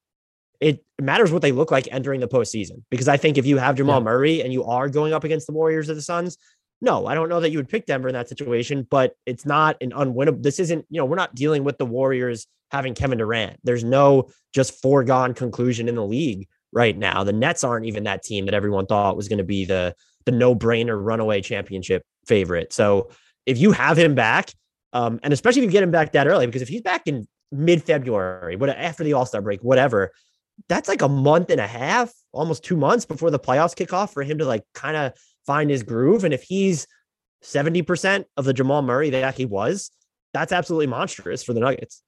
It 0.60 0.86
matters 1.01 1.31
what 1.31 1.41
they 1.41 1.51
look 1.51 1.72
like 1.72 1.88
entering 1.91 2.19
the 2.19 2.27
postseason. 2.27 2.84
Because 2.91 3.07
I 3.07 3.17
think 3.17 3.39
if 3.39 3.48
you 3.48 3.57
have 3.57 3.75
Jamal 3.75 4.00
yeah. 4.00 4.05
Murray 4.05 4.41
and 4.41 4.53
you 4.53 4.63
are 4.65 4.88
going 4.88 5.12
up 5.12 5.24
against 5.24 5.48
the 5.48 5.53
Warriors 5.53 5.89
or 5.89 5.95
the 5.95 6.01
Suns, 6.01 6.38
no, 6.81 7.07
I 7.07 7.15
don't 7.15 7.29
know 7.29 7.39
that 7.39 7.50
you 7.50 7.57
would 7.57 7.69
pick 7.69 7.88
Denver 7.88 8.07
in 8.07 8.13
that 8.13 8.29
situation, 8.29 8.88
but 8.89 9.15
it's 9.25 9.45
not 9.45 9.77
an 9.81 9.91
unwinnable. 9.91 10.43
This 10.43 10.60
isn't, 10.60 10.86
you 10.89 11.00
know, 11.00 11.05
we're 11.05 11.15
not 11.15 11.34
dealing 11.34 11.63
with 11.63 11.77
the 11.77 11.86
Warriors 11.86 12.48
having 12.72 12.93
Kevin 12.93 13.17
Durant. 13.17 13.57
There's 13.63 13.84
no 13.84 14.29
just 14.53 14.81
foregone 14.81 15.34
conclusion 15.34 15.88
in 15.89 15.95
the 15.95 16.05
league 16.05 16.48
right 16.72 16.98
now. 16.98 17.24
The 17.24 17.34
Nets 17.34 17.63
aren't 17.63 17.86
even 17.86 18.03
that 18.03 18.24
team 18.24 18.45
that 18.45 18.53
everyone 18.53 18.86
thought 18.86 19.17
was 19.17 19.27
going 19.27 19.39
to 19.39 19.45
be 19.45 19.65
the 19.65 19.95
the 20.25 20.31
no-brainer 20.31 20.98
runaway 21.01 21.39
championship 21.39 22.03
favorite. 22.25 22.74
So 22.74 23.12
if 23.45 23.60
you 23.60 23.72
have 23.72 23.98
him 23.98 24.15
back, 24.15 24.51
um, 24.96 25.20
and 25.24 25.34
especially 25.34 25.62
if 25.62 25.66
you 25.66 25.72
get 25.72 25.84
him 25.84 25.92
back 25.92 26.14
that 26.14 26.25
early, 26.25 26.46
because 26.46 26.62
if 26.62 26.70
he's 26.70 26.82
back 26.82 27.06
in 27.06 27.28
mid-February, 27.52 28.56
what 28.56 28.70
after 28.70 29.04
the 29.04 29.12
All-Star 29.12 29.42
break, 29.42 29.62
whatever, 29.62 30.14
that's 30.70 30.88
like 30.88 31.02
a 31.02 31.10
month 31.10 31.50
and 31.50 31.60
a 31.60 31.68
half, 31.68 32.14
almost 32.32 32.64
two 32.64 32.78
months 32.78 33.06
before 33.06 33.30
the 33.30 33.38
playoffs 33.38 33.75
kick 33.75 33.92
off 33.92 34.14
for 34.14 34.24
him 34.24 34.38
to 34.38 34.46
like 34.46 34.64
kind 34.74 34.96
of 34.96 35.12
find 35.46 35.70
his 35.70 35.84
groove. 35.84 36.24
And 36.24 36.34
if 36.34 36.44
he's 36.44 36.88
70% 37.44 38.24
of 38.38 38.46
the 38.46 38.54
Jamal 38.54 38.82
Murray 38.84 39.10
that 39.10 39.36
he 39.36 39.46
was, 39.46 39.92
that's 40.34 40.54
absolutely 40.54 40.88
monstrous 40.88 41.44
for 41.44 41.52
the 41.52 41.60
Nuggets. 41.60 42.02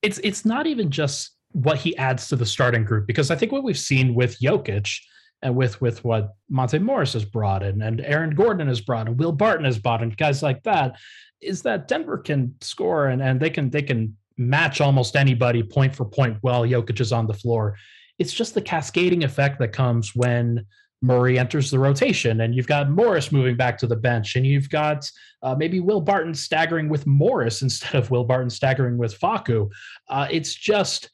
It's 0.00 0.18
it's 0.24 0.46
not 0.46 0.66
even 0.66 0.90
just 0.90 1.32
what 1.52 1.76
he 1.76 1.94
adds 1.98 2.28
to 2.28 2.36
the 2.36 2.46
starting 2.46 2.84
group 2.84 3.06
because 3.06 3.30
I 3.30 3.36
think 3.36 3.52
what 3.52 3.64
we've 3.64 3.78
seen 3.78 4.14
with 4.14 4.40
Jokic 4.40 4.98
and 5.42 5.54
with 5.54 5.80
with 5.80 6.04
what 6.04 6.34
Monte 6.48 6.78
Morris 6.78 7.14
has 7.14 7.24
brought 7.24 7.62
in 7.62 7.82
and 7.82 8.00
Aaron 8.00 8.34
Gordon 8.34 8.68
has 8.68 8.80
brought 8.80 9.08
and 9.08 9.18
Will 9.18 9.32
Barton 9.32 9.64
has 9.64 9.78
brought 9.78 10.02
and 10.02 10.16
guys 10.16 10.42
like 10.42 10.62
that 10.64 10.96
is 11.40 11.62
that 11.62 11.88
Denver 11.88 12.18
can 12.18 12.54
score 12.60 13.08
and, 13.08 13.22
and 13.22 13.40
they 13.40 13.50
can 13.50 13.70
they 13.70 13.82
can 13.82 14.16
match 14.36 14.80
almost 14.80 15.16
anybody 15.16 15.62
point 15.62 15.94
for 15.94 16.04
point 16.04 16.38
while 16.40 16.62
Jokic 16.62 17.00
is 17.00 17.12
on 17.12 17.26
the 17.26 17.34
floor. 17.34 17.76
It's 18.18 18.32
just 18.32 18.54
the 18.54 18.62
cascading 18.62 19.24
effect 19.24 19.58
that 19.60 19.72
comes 19.72 20.14
when 20.14 20.66
Murray 21.02 21.38
enters 21.38 21.70
the 21.70 21.78
rotation, 21.78 22.42
and 22.42 22.54
you've 22.54 22.66
got 22.66 22.90
Morris 22.90 23.32
moving 23.32 23.56
back 23.56 23.78
to 23.78 23.86
the 23.86 23.96
bench, 23.96 24.36
and 24.36 24.46
you've 24.46 24.68
got 24.68 25.10
uh, 25.42 25.54
maybe 25.54 25.80
Will 25.80 26.00
Barton 26.00 26.34
staggering 26.34 26.88
with 26.90 27.06
Morris 27.06 27.62
instead 27.62 27.94
of 27.94 28.10
Will 28.10 28.24
Barton 28.24 28.50
staggering 28.50 28.98
with 28.98 29.18
Facu. 29.18 29.70
Uh, 30.08 30.28
it's 30.30 30.54
just 30.54 31.10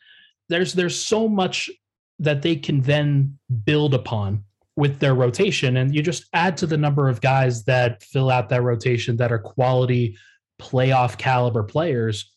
there's 0.48 0.72
there's 0.72 1.00
so 1.00 1.28
much 1.28 1.70
that 2.18 2.42
they 2.42 2.56
can 2.56 2.80
then 2.80 3.38
build 3.64 3.94
upon 3.94 4.44
with 4.76 4.98
their 4.98 5.14
rotation, 5.14 5.78
and 5.78 5.94
you 5.94 6.02
just 6.02 6.26
add 6.32 6.56
to 6.58 6.66
the 6.66 6.76
number 6.76 7.08
of 7.08 7.20
guys 7.20 7.64
that 7.64 8.02
fill 8.02 8.30
out 8.30 8.48
that 8.50 8.62
rotation 8.62 9.16
that 9.16 9.32
are 9.32 9.38
quality 9.38 10.16
playoff 10.60 11.16
caliber 11.16 11.62
players. 11.62 12.32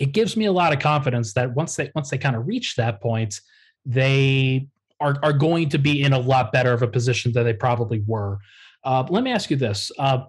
It 0.00 0.12
gives 0.12 0.36
me 0.36 0.46
a 0.46 0.52
lot 0.52 0.72
of 0.72 0.80
confidence 0.80 1.34
that 1.34 1.54
once 1.54 1.76
they 1.76 1.90
once 1.94 2.10
they 2.10 2.18
kind 2.18 2.34
of 2.34 2.46
reach 2.46 2.76
that 2.76 3.00
point, 3.00 3.40
they 3.84 4.66
are, 5.00 5.16
are 5.22 5.32
going 5.32 5.68
to 5.70 5.78
be 5.78 6.02
in 6.02 6.12
a 6.12 6.18
lot 6.18 6.52
better 6.52 6.72
of 6.72 6.82
a 6.82 6.88
position 6.88 7.32
than 7.32 7.44
they 7.44 7.52
probably 7.52 8.02
were. 8.06 8.38
Uh, 8.84 9.04
let 9.08 9.22
me 9.22 9.30
ask 9.30 9.50
you 9.50 9.56
this. 9.56 9.92
Uh, 9.98 10.24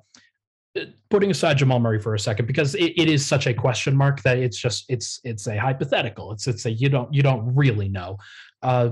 putting 1.10 1.32
aside 1.32 1.58
Jamal 1.58 1.80
Murray 1.80 2.00
for 2.00 2.16
a 2.16 2.20
second, 2.20 2.48
because 2.48 2.76
it, 2.76 2.94
it 2.98 3.08
is 3.08 3.26
such 3.26 3.48
a 3.48 3.54
question 3.54 3.96
mark 3.96 4.22
that 4.24 4.38
it's 4.38 4.58
just 4.58 4.86
it's 4.90 5.20
it's 5.24 5.48
a 5.48 5.58
hypothetical. 5.58 6.32
It's 6.32 6.48
it's 6.48 6.66
a 6.66 6.72
you 6.72 6.90
don't 6.90 7.14
you 7.14 7.22
don't 7.22 7.54
really 7.56 7.90
know. 7.90 8.18
Uh, 8.62 8.92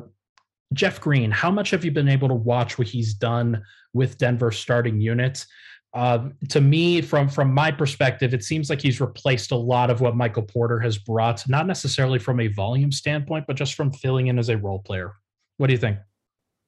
Jeff 0.73 1.01
Green, 1.01 1.31
how 1.31 1.51
much 1.51 1.71
have 1.71 1.83
you 1.83 1.91
been 1.91 2.07
able 2.07 2.27
to 2.27 2.35
watch 2.35 2.77
what 2.77 2.88
he's 2.88 3.13
done 3.13 3.63
with 3.93 4.17
Denver 4.17 4.51
starting 4.51 5.01
units? 5.01 5.47
Uh, 5.93 6.29
to 6.47 6.61
me, 6.61 7.01
from 7.01 7.27
from 7.27 7.53
my 7.53 7.71
perspective, 7.71 8.33
it 8.33 8.43
seems 8.43 8.69
like 8.69 8.81
he's 8.81 9.01
replaced 9.01 9.51
a 9.51 9.55
lot 9.55 9.89
of 9.89 10.00
what 10.00 10.15
Michael 10.15 10.43
Porter 10.43 10.79
has 10.79 10.97
brought, 10.97 11.47
not 11.50 11.67
necessarily 11.67 12.19
from 12.19 12.39
a 12.39 12.47
volume 12.47 12.91
standpoint, 12.91 13.45
but 13.47 13.57
just 13.57 13.73
from 13.73 13.91
filling 13.91 14.27
in 14.27 14.39
as 14.39 14.50
a 14.50 14.57
role 14.57 14.79
player. 14.79 15.13
What 15.57 15.67
do 15.67 15.73
you 15.73 15.79
think? 15.79 15.97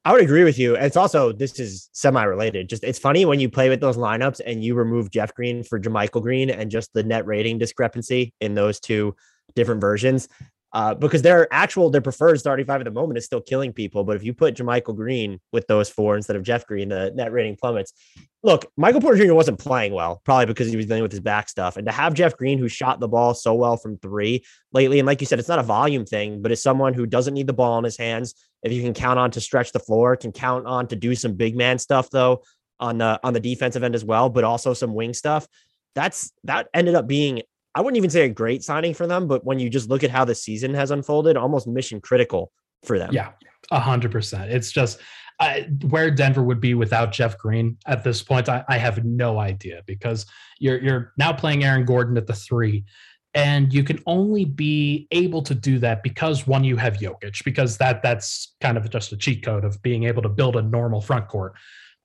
I 0.05 0.11
would 0.11 0.21
agree 0.21 0.43
with 0.43 0.59
you. 0.59 0.75
It's 0.75 0.97
also 0.97 1.31
this 1.31 1.59
is 1.59 1.89
semi-related. 1.93 2.67
Just 2.67 2.83
it's 2.83 2.99
funny 2.99 3.25
when 3.25 3.39
you 3.39 3.49
play 3.49 3.69
with 3.69 3.79
those 3.79 3.95
lineups 3.95 4.41
and 4.45 4.63
you 4.63 4.75
remove 4.75 5.11
Jeff 5.11 5.33
Green 5.33 5.63
for 5.63 5.79
JaMychal 5.79 6.21
Green 6.21 6.49
and 6.49 6.69
just 6.69 6.93
the 6.93 7.03
net 7.03 7.25
rating 7.25 7.57
discrepancy 7.57 8.33
in 8.41 8.53
those 8.53 8.79
two 8.81 9.15
different 9.55 9.79
versions 9.79 10.27
uh, 10.73 10.95
because 10.95 11.21
their 11.21 11.47
actual 11.53 11.89
their 11.89 12.01
preferred 12.01 12.39
starting 12.39 12.65
five 12.65 12.81
at 12.81 12.85
the 12.85 12.91
moment 12.91 13.17
is 13.17 13.25
still 13.25 13.41
killing 13.41 13.71
people. 13.71 14.03
But 14.03 14.15
if 14.15 14.23
you 14.23 14.33
put 14.33 14.55
JaMychal 14.55 14.95
Green 14.95 15.39
with 15.51 15.67
those 15.67 15.89
four 15.89 16.15
instead 16.15 16.35
of 16.35 16.43
Jeff 16.43 16.65
Green, 16.65 16.89
the 16.89 17.11
net 17.13 17.31
rating 17.31 17.55
plummets. 17.55 17.93
Look, 18.41 18.69
Michael 18.75 18.99
Porter 18.99 19.23
Jr. 19.23 19.35
wasn't 19.35 19.59
playing 19.59 19.93
well, 19.93 20.21
probably 20.25 20.47
because 20.47 20.67
he 20.69 20.75
was 20.75 20.87
dealing 20.87 21.03
with 21.03 21.11
his 21.11 21.21
back 21.21 21.47
stuff. 21.47 21.77
And 21.77 21.85
to 21.87 21.93
have 21.93 22.13
Jeff 22.13 22.35
Green, 22.35 22.57
who 22.57 22.67
shot 22.67 22.99
the 22.99 23.07
ball 23.07 23.33
so 23.33 23.53
well 23.53 23.77
from 23.77 23.97
three 23.99 24.43
lately, 24.73 24.99
and 24.99 25.05
like 25.05 25.21
you 25.21 25.27
said, 25.27 25.39
it's 25.39 25.47
not 25.47 25.59
a 25.59 25.63
volume 25.63 26.05
thing, 26.05 26.41
but 26.41 26.51
it's 26.51 26.63
someone 26.63 26.93
who 26.93 27.05
doesn't 27.05 27.33
need 27.33 27.47
the 27.47 27.53
ball 27.53 27.77
in 27.77 27.83
his 27.83 27.97
hands. 27.97 28.33
If 28.63 28.73
you 28.73 28.81
can 28.81 28.93
count 28.93 29.19
on 29.19 29.31
to 29.31 29.41
stretch 29.41 29.71
the 29.71 29.79
floor, 29.79 30.15
can 30.15 30.31
count 30.31 30.65
on 30.65 30.87
to 30.87 30.95
do 30.95 31.15
some 31.15 31.35
big 31.35 31.55
man 31.55 31.77
stuff 31.77 32.09
though 32.09 32.41
on 32.79 32.97
the 32.97 33.19
on 33.23 33.33
the 33.33 33.39
defensive 33.39 33.83
end 33.83 33.95
as 33.95 34.03
well, 34.03 34.29
but 34.29 34.43
also 34.43 34.73
some 34.73 34.93
wing 34.93 35.13
stuff. 35.13 35.47
That's 35.95 36.31
that 36.45 36.67
ended 36.73 36.95
up 36.95 37.07
being 37.07 37.43
I 37.75 37.81
wouldn't 37.81 37.97
even 37.97 38.09
say 38.09 38.25
a 38.25 38.29
great 38.29 38.63
signing 38.63 38.93
for 38.93 39.07
them, 39.07 39.27
but 39.27 39.43
when 39.45 39.59
you 39.59 39.69
just 39.69 39.89
look 39.89 40.03
at 40.03 40.11
how 40.11 40.25
the 40.25 40.35
season 40.35 40.73
has 40.73 40.91
unfolded, 40.91 41.37
almost 41.37 41.67
mission 41.67 42.01
critical 42.01 42.51
for 42.83 42.99
them. 42.99 43.13
Yeah, 43.13 43.31
a 43.71 43.79
hundred 43.79 44.11
percent. 44.11 44.51
It's 44.51 44.71
just 44.71 44.99
I, 45.39 45.67
where 45.89 46.11
Denver 46.11 46.43
would 46.43 46.61
be 46.61 46.73
without 46.75 47.11
Jeff 47.11 47.37
Green 47.37 47.77
at 47.87 48.03
this 48.03 48.21
point. 48.21 48.47
I, 48.47 48.63
I 48.69 48.77
have 48.77 49.03
no 49.03 49.39
idea 49.39 49.81
because 49.85 50.25
you're 50.59 50.81
you're 50.81 51.13
now 51.17 51.33
playing 51.33 51.63
Aaron 51.63 51.85
Gordon 51.85 52.17
at 52.17 52.27
the 52.27 52.35
three, 52.35 52.85
and 53.33 53.73
you 53.73 53.83
can 53.83 53.99
only 54.05 54.45
be 54.45 55.07
able 55.11 55.41
to 55.41 55.55
do 55.55 55.79
that 55.79 56.03
because 56.03 56.45
one, 56.45 56.63
you 56.63 56.77
have 56.77 56.97
Jokic, 56.97 57.43
because 57.43 57.77
that 57.77 58.03
that's 58.03 58.55
kind 58.61 58.77
of 58.77 58.87
just 58.89 59.11
a 59.11 59.17
cheat 59.17 59.43
code 59.43 59.65
of 59.65 59.81
being 59.81 60.03
able 60.03 60.21
to 60.21 60.29
build 60.29 60.55
a 60.55 60.61
normal 60.61 61.01
front 61.01 61.27
court. 61.27 61.53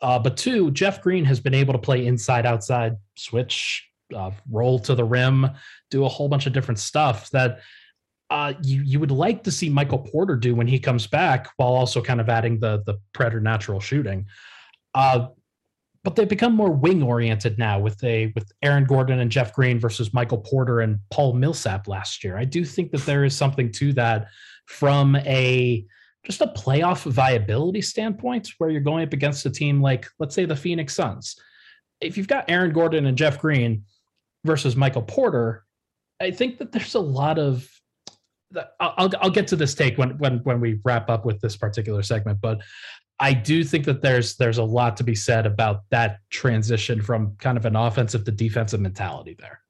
Uh, 0.00 0.18
but 0.18 0.36
two, 0.36 0.70
Jeff 0.70 1.02
Green 1.02 1.24
has 1.24 1.40
been 1.40 1.54
able 1.54 1.72
to 1.74 1.78
play 1.78 2.06
inside 2.06 2.46
outside 2.46 2.96
switch 3.16 3.87
uh, 4.14 4.30
roll 4.50 4.78
to 4.80 4.94
the 4.94 5.04
rim, 5.04 5.48
do 5.90 6.04
a 6.04 6.08
whole 6.08 6.28
bunch 6.28 6.46
of 6.46 6.52
different 6.52 6.78
stuff 6.78 7.30
that 7.30 7.60
uh, 8.30 8.52
you 8.62 8.82
you 8.82 9.00
would 9.00 9.10
like 9.10 9.42
to 9.44 9.50
see 9.50 9.70
Michael 9.70 9.98
Porter 9.98 10.36
do 10.36 10.54
when 10.54 10.66
he 10.66 10.78
comes 10.78 11.06
back, 11.06 11.48
while 11.56 11.70
also 11.70 12.02
kind 12.02 12.20
of 12.20 12.28
adding 12.28 12.60
the 12.60 12.82
the 12.84 12.98
preternatural 13.12 13.80
shooting. 13.80 14.26
Uh, 14.94 15.28
but 16.04 16.14
they've 16.14 16.28
become 16.28 16.54
more 16.54 16.70
wing 16.70 17.02
oriented 17.02 17.58
now 17.58 17.78
with 17.78 18.02
a 18.04 18.32
with 18.34 18.50
Aaron 18.62 18.84
Gordon 18.84 19.20
and 19.20 19.30
Jeff 19.30 19.52
Green 19.54 19.78
versus 19.78 20.14
Michael 20.14 20.38
Porter 20.38 20.80
and 20.80 20.98
Paul 21.10 21.34
Millsap 21.34 21.88
last 21.88 22.22
year. 22.22 22.36
I 22.36 22.44
do 22.44 22.64
think 22.64 22.92
that 22.92 23.04
there 23.04 23.24
is 23.24 23.36
something 23.36 23.72
to 23.72 23.92
that 23.94 24.28
from 24.66 25.16
a 25.16 25.86
just 26.24 26.40
a 26.42 26.46
playoff 26.48 27.10
viability 27.10 27.80
standpoint, 27.80 28.50
where 28.58 28.68
you're 28.70 28.80
going 28.80 29.04
up 29.04 29.12
against 29.12 29.46
a 29.46 29.50
team 29.50 29.80
like, 29.80 30.06
let's 30.18 30.34
say, 30.34 30.44
the 30.44 30.56
Phoenix 30.56 30.94
Suns. 30.94 31.36
If 32.00 32.16
you've 32.16 32.28
got 32.28 32.50
Aaron 32.50 32.72
Gordon 32.72 33.06
and 33.06 33.16
Jeff 33.16 33.40
Green, 33.40 33.84
versus 34.44 34.76
Michael 34.76 35.02
Porter, 35.02 35.64
I 36.20 36.30
think 36.30 36.58
that 36.58 36.72
there's 36.72 36.94
a 36.94 37.00
lot 37.00 37.38
of 37.38 37.68
I'll 38.80 39.10
I'll 39.20 39.30
get 39.30 39.46
to 39.48 39.56
this 39.56 39.74
take 39.74 39.98
when 39.98 40.16
when 40.18 40.38
when 40.38 40.60
we 40.60 40.80
wrap 40.84 41.10
up 41.10 41.24
with 41.24 41.40
this 41.40 41.56
particular 41.56 42.02
segment, 42.02 42.40
but 42.40 42.60
I 43.20 43.34
do 43.34 43.64
think 43.64 43.84
that 43.86 44.00
there's 44.00 44.36
there's 44.36 44.58
a 44.58 44.64
lot 44.64 44.96
to 44.98 45.04
be 45.04 45.14
said 45.14 45.44
about 45.44 45.82
that 45.90 46.20
transition 46.30 47.02
from 47.02 47.36
kind 47.38 47.58
of 47.58 47.66
an 47.66 47.76
offensive 47.76 48.24
to 48.24 48.30
defensive 48.30 48.80
mentality 48.80 49.36
there. 49.38 49.60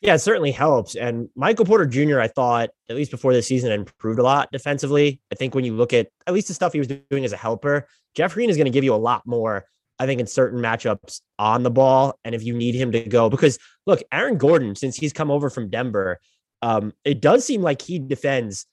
Yeah, 0.00 0.14
it 0.14 0.20
certainly 0.20 0.52
helps. 0.52 0.94
And 0.94 1.28
Michael 1.34 1.64
Porter 1.64 1.84
Jr., 1.84 2.20
I 2.20 2.28
thought, 2.28 2.70
at 2.88 2.94
least 2.94 3.10
before 3.10 3.34
the 3.34 3.42
season, 3.42 3.72
improved 3.72 4.20
a 4.20 4.22
lot 4.22 4.48
defensively. 4.52 5.20
I 5.32 5.34
think 5.34 5.56
when 5.56 5.64
you 5.64 5.74
look 5.74 5.92
at 5.92 6.08
at 6.26 6.34
least 6.34 6.48
the 6.48 6.54
stuff 6.54 6.72
he 6.72 6.78
was 6.78 6.86
doing 6.86 7.24
as 7.24 7.32
a 7.32 7.36
helper, 7.36 7.88
Jeff 8.14 8.34
Green 8.34 8.48
is 8.48 8.56
going 8.56 8.66
to 8.66 8.70
give 8.70 8.84
you 8.84 8.94
a 8.94 8.96
lot 8.96 9.26
more 9.26 9.64
I 9.98 10.06
think 10.06 10.20
in 10.20 10.26
certain 10.26 10.60
matchups 10.60 11.20
on 11.38 11.62
the 11.62 11.70
ball. 11.70 12.18
And 12.24 12.34
if 12.34 12.44
you 12.44 12.54
need 12.54 12.74
him 12.74 12.92
to 12.92 13.00
go, 13.00 13.28
because 13.28 13.58
look, 13.86 14.02
Aaron 14.12 14.38
Gordon, 14.38 14.74
since 14.76 14.96
he's 14.96 15.12
come 15.12 15.30
over 15.30 15.50
from 15.50 15.70
Denver, 15.70 16.20
um, 16.62 16.92
it 17.04 17.20
does 17.20 17.44
seem 17.44 17.62
like 17.62 17.82
he 17.82 17.98
defends 17.98 18.66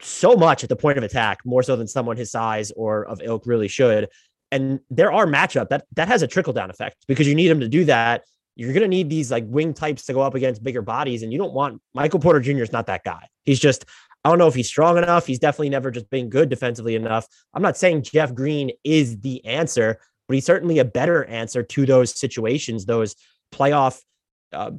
so 0.00 0.34
much 0.34 0.62
at 0.62 0.68
the 0.68 0.76
point 0.76 0.98
of 0.98 1.04
attack, 1.04 1.38
more 1.44 1.62
so 1.62 1.76
than 1.76 1.86
someone 1.86 2.16
his 2.16 2.30
size 2.30 2.72
or 2.72 3.04
of 3.04 3.20
ilk 3.22 3.46
really 3.46 3.68
should. 3.68 4.08
And 4.50 4.80
there 4.90 5.12
are 5.12 5.26
matchup 5.26 5.68
that 5.70 5.84
that 5.92 6.08
has 6.08 6.22
a 6.22 6.26
trickle 6.26 6.52
down 6.52 6.70
effect 6.70 6.96
because 7.08 7.26
you 7.26 7.34
need 7.34 7.50
him 7.50 7.60
to 7.60 7.68
do 7.68 7.84
that. 7.86 8.24
You're 8.54 8.72
going 8.72 8.82
to 8.82 8.88
need 8.88 9.08
these 9.08 9.30
like 9.30 9.44
wing 9.46 9.72
types 9.72 10.04
to 10.06 10.12
go 10.12 10.20
up 10.20 10.34
against 10.34 10.62
bigger 10.62 10.82
bodies, 10.82 11.22
and 11.22 11.32
you 11.32 11.38
don't 11.38 11.54
want 11.54 11.80
Michael 11.94 12.20
Porter 12.20 12.40
Jr. 12.40 12.62
is 12.62 12.72
not 12.72 12.86
that 12.86 13.02
guy. 13.02 13.28
He's 13.44 13.58
just 13.58 13.86
I 14.24 14.28
don't 14.28 14.38
know 14.38 14.46
if 14.46 14.54
he's 14.54 14.68
strong 14.68 14.98
enough. 14.98 15.26
He's 15.26 15.38
definitely 15.38 15.70
never 15.70 15.90
just 15.90 16.08
been 16.10 16.28
good 16.28 16.48
defensively 16.48 16.94
enough. 16.94 17.26
I'm 17.54 17.62
not 17.62 17.76
saying 17.76 18.02
Jeff 18.02 18.34
Green 18.34 18.70
is 18.84 19.18
the 19.20 19.44
answer, 19.44 19.98
but 20.28 20.34
he's 20.34 20.46
certainly 20.46 20.78
a 20.78 20.84
better 20.84 21.24
answer 21.24 21.62
to 21.62 21.86
those 21.86 22.18
situations, 22.18 22.86
those 22.86 23.16
playoff 23.52 24.00
uh, 24.52 24.72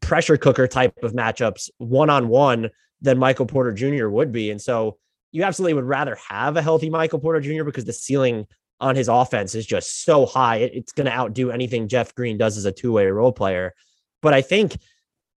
pressure 0.00 0.36
cooker 0.36 0.66
type 0.66 0.94
of 1.02 1.12
matchups 1.12 1.70
one 1.78 2.10
on 2.10 2.28
one 2.28 2.70
than 3.00 3.18
Michael 3.18 3.46
Porter 3.46 3.72
Jr. 3.72 4.08
would 4.08 4.32
be. 4.32 4.50
And 4.50 4.60
so 4.60 4.98
you 5.32 5.42
absolutely 5.44 5.74
would 5.74 5.84
rather 5.84 6.16
have 6.28 6.56
a 6.56 6.62
healthy 6.62 6.90
Michael 6.90 7.18
Porter 7.18 7.40
Jr. 7.40 7.64
because 7.64 7.84
the 7.84 7.92
ceiling 7.92 8.46
on 8.80 8.96
his 8.96 9.08
offense 9.08 9.54
is 9.54 9.66
just 9.66 10.04
so 10.04 10.24
high. 10.26 10.56
it's 10.56 10.92
going 10.92 11.06
to 11.06 11.12
outdo 11.12 11.50
anything 11.50 11.88
Jeff 11.88 12.14
Green 12.14 12.38
does 12.38 12.56
as 12.56 12.64
a 12.64 12.72
two 12.72 12.92
way 12.92 13.06
role 13.06 13.32
player. 13.32 13.74
But 14.22 14.34
I 14.34 14.42
think 14.42 14.78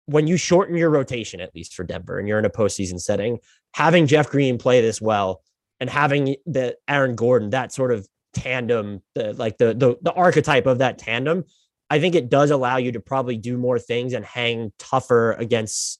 when 0.05 0.27
you 0.27 0.37
shorten 0.37 0.75
your 0.75 0.89
rotation, 0.89 1.39
at 1.39 1.53
least 1.55 1.73
for 1.73 1.83
Denver, 1.83 2.17
and 2.17 2.27
you're 2.27 2.39
in 2.39 2.45
a 2.45 2.49
postseason 2.49 2.99
setting, 2.99 3.39
having 3.73 4.07
Jeff 4.07 4.29
Green 4.29 4.57
play 4.57 4.81
this 4.81 5.01
well 5.01 5.41
and 5.79 5.89
having 5.89 6.35
the 6.45 6.75
Aaron 6.87 7.15
Gordon, 7.15 7.51
that 7.51 7.71
sort 7.71 7.91
of 7.91 8.07
tandem, 8.33 9.01
the, 9.15 9.33
like 9.33 9.57
the, 9.57 9.73
the 9.73 9.97
the 10.01 10.13
archetype 10.13 10.65
of 10.65 10.79
that 10.79 10.97
tandem, 10.97 11.43
I 11.89 11.99
think 11.99 12.15
it 12.15 12.29
does 12.29 12.51
allow 12.51 12.77
you 12.77 12.91
to 12.91 12.99
probably 12.99 13.37
do 13.37 13.57
more 13.57 13.79
things 13.79 14.13
and 14.13 14.23
hang 14.23 14.71
tougher 14.77 15.33
against 15.33 15.99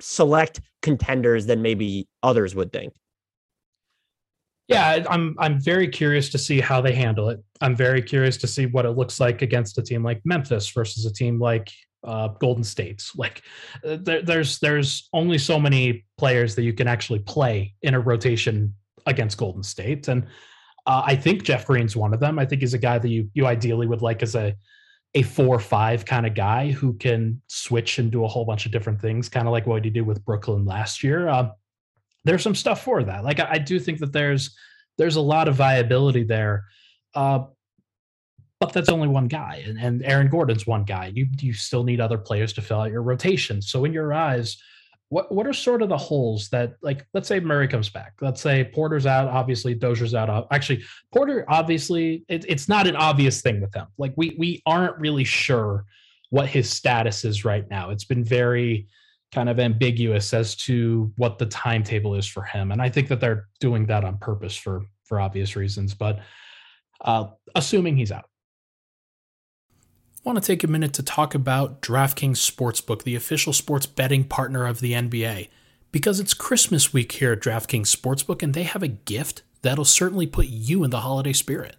select 0.00 0.60
contenders 0.80 1.46
than 1.46 1.62
maybe 1.62 2.08
others 2.22 2.54
would 2.54 2.72
think. 2.72 2.92
Yeah, 4.68 5.04
I'm 5.08 5.36
I'm 5.38 5.60
very 5.60 5.88
curious 5.88 6.30
to 6.30 6.38
see 6.38 6.60
how 6.60 6.80
they 6.80 6.94
handle 6.94 7.28
it. 7.28 7.40
I'm 7.60 7.76
very 7.76 8.00
curious 8.00 8.36
to 8.38 8.46
see 8.46 8.66
what 8.66 8.86
it 8.86 8.90
looks 8.90 9.20
like 9.20 9.42
against 9.42 9.78
a 9.78 9.82
team 9.82 10.02
like 10.02 10.20
Memphis 10.24 10.68
versus 10.70 11.04
a 11.04 11.12
team 11.12 11.38
like 11.38 11.70
uh, 12.04 12.28
Golden 12.28 12.64
State. 12.64 13.04
Like 13.16 13.42
there, 13.82 14.22
there's 14.22 14.58
there's 14.60 15.08
only 15.12 15.38
so 15.38 15.58
many 15.58 16.04
players 16.16 16.54
that 16.54 16.62
you 16.62 16.72
can 16.72 16.88
actually 16.88 17.20
play 17.20 17.74
in 17.82 17.94
a 17.94 18.00
rotation 18.00 18.74
against 19.06 19.36
Golden 19.36 19.62
State, 19.62 20.08
and 20.08 20.26
uh, 20.86 21.02
I 21.04 21.16
think 21.16 21.44
Jeff 21.44 21.66
Green's 21.66 21.94
one 21.94 22.12
of 22.12 22.20
them. 22.20 22.38
I 22.38 22.46
think 22.46 22.60
he's 22.60 22.74
a 22.74 22.78
guy 22.78 22.98
that 22.98 23.08
you 23.08 23.30
you 23.34 23.46
ideally 23.46 23.86
would 23.86 24.02
like 24.02 24.22
as 24.22 24.34
a 24.34 24.54
a 25.14 25.22
four 25.22 25.58
five 25.58 26.04
kind 26.04 26.26
of 26.26 26.34
guy 26.34 26.70
who 26.70 26.94
can 26.94 27.40
switch 27.46 27.98
and 27.98 28.10
do 28.10 28.24
a 28.24 28.28
whole 28.28 28.44
bunch 28.44 28.66
of 28.66 28.72
different 28.72 29.00
things, 29.00 29.28
kind 29.28 29.46
of 29.46 29.52
like 29.52 29.66
what 29.66 29.84
he 29.84 29.90
did 29.90 30.06
with 30.06 30.24
Brooklyn 30.24 30.64
last 30.64 31.04
year. 31.04 31.28
Uh, 31.28 31.50
there's 32.24 32.42
some 32.42 32.54
stuff 32.54 32.82
for 32.82 33.02
that. 33.04 33.24
Like 33.24 33.38
I, 33.40 33.48
I, 33.52 33.58
do 33.58 33.78
think 33.78 33.98
that 33.98 34.12
there's 34.12 34.56
there's 34.96 35.16
a 35.16 35.20
lot 35.20 35.48
of 35.48 35.56
viability 35.56 36.24
there. 36.24 36.64
Uh, 37.14 37.44
but 38.58 38.72
that's 38.72 38.88
only 38.88 39.08
one 39.08 39.26
guy, 39.26 39.62
and, 39.66 39.76
and 39.76 40.04
Aaron 40.04 40.28
Gordon's 40.28 40.66
one 40.66 40.84
guy. 40.84 41.12
You 41.14 41.26
you 41.40 41.52
still 41.52 41.82
need 41.82 42.00
other 42.00 42.18
players 42.18 42.52
to 42.54 42.62
fill 42.62 42.80
out 42.80 42.92
your 42.92 43.02
rotation. 43.02 43.60
So 43.60 43.84
in 43.84 43.92
your 43.92 44.12
eyes, 44.14 44.56
what 45.12 45.30
what 45.30 45.46
are 45.46 45.52
sort 45.52 45.82
of 45.82 45.90
the 45.90 45.96
holes 45.96 46.48
that 46.48 46.72
like 46.80 47.06
let's 47.12 47.28
say 47.28 47.38
Murray 47.38 47.68
comes 47.68 47.90
back. 47.90 48.14
Let's 48.22 48.40
say 48.40 48.70
Porter's 48.72 49.04
out, 49.04 49.28
obviously 49.28 49.74
Dozier's 49.74 50.14
out. 50.14 50.46
Actually, 50.50 50.82
Porter 51.12 51.44
obviously 51.48 52.24
it, 52.30 52.46
it's 52.48 52.66
not 52.66 52.86
an 52.86 52.96
obvious 52.96 53.42
thing 53.42 53.60
with 53.60 53.74
him. 53.74 53.88
Like 53.98 54.14
we 54.16 54.34
we 54.38 54.62
aren't 54.64 54.96
really 54.96 55.24
sure 55.24 55.84
what 56.30 56.46
his 56.48 56.70
status 56.70 57.26
is 57.26 57.44
right 57.44 57.68
now. 57.68 57.90
It's 57.90 58.06
been 58.06 58.24
very 58.24 58.88
kind 59.32 59.50
of 59.50 59.60
ambiguous 59.60 60.32
as 60.32 60.56
to 60.56 61.12
what 61.16 61.38
the 61.38 61.46
timetable 61.46 62.14
is 62.14 62.26
for 62.26 62.44
him, 62.44 62.72
and 62.72 62.80
I 62.80 62.88
think 62.88 63.08
that 63.08 63.20
they're 63.20 63.48
doing 63.60 63.84
that 63.86 64.04
on 64.04 64.16
purpose 64.16 64.56
for 64.56 64.86
for 65.04 65.20
obvious 65.20 65.56
reasons. 65.56 65.92
But 65.92 66.20
uh, 67.02 67.26
assuming 67.54 67.98
he's 67.98 68.12
out 68.12 68.30
want 70.24 70.40
to 70.40 70.46
take 70.46 70.62
a 70.62 70.68
minute 70.68 70.92
to 70.94 71.02
talk 71.02 71.34
about 71.34 71.82
DraftKings 71.82 72.38
Sportsbook, 72.38 73.02
the 73.02 73.16
official 73.16 73.52
sports 73.52 73.86
betting 73.86 74.22
partner 74.22 74.66
of 74.66 74.78
the 74.78 74.92
NBA, 74.92 75.48
because 75.90 76.20
it's 76.20 76.32
Christmas 76.32 76.92
week 76.92 77.12
here 77.12 77.32
at 77.32 77.40
DraftKings 77.40 77.94
Sportsbook 77.94 78.42
and 78.42 78.54
they 78.54 78.62
have 78.62 78.84
a 78.84 78.88
gift 78.88 79.42
that'll 79.62 79.84
certainly 79.84 80.26
put 80.26 80.46
you 80.46 80.84
in 80.84 80.90
the 80.90 81.00
holiday 81.00 81.32
spirit. 81.32 81.76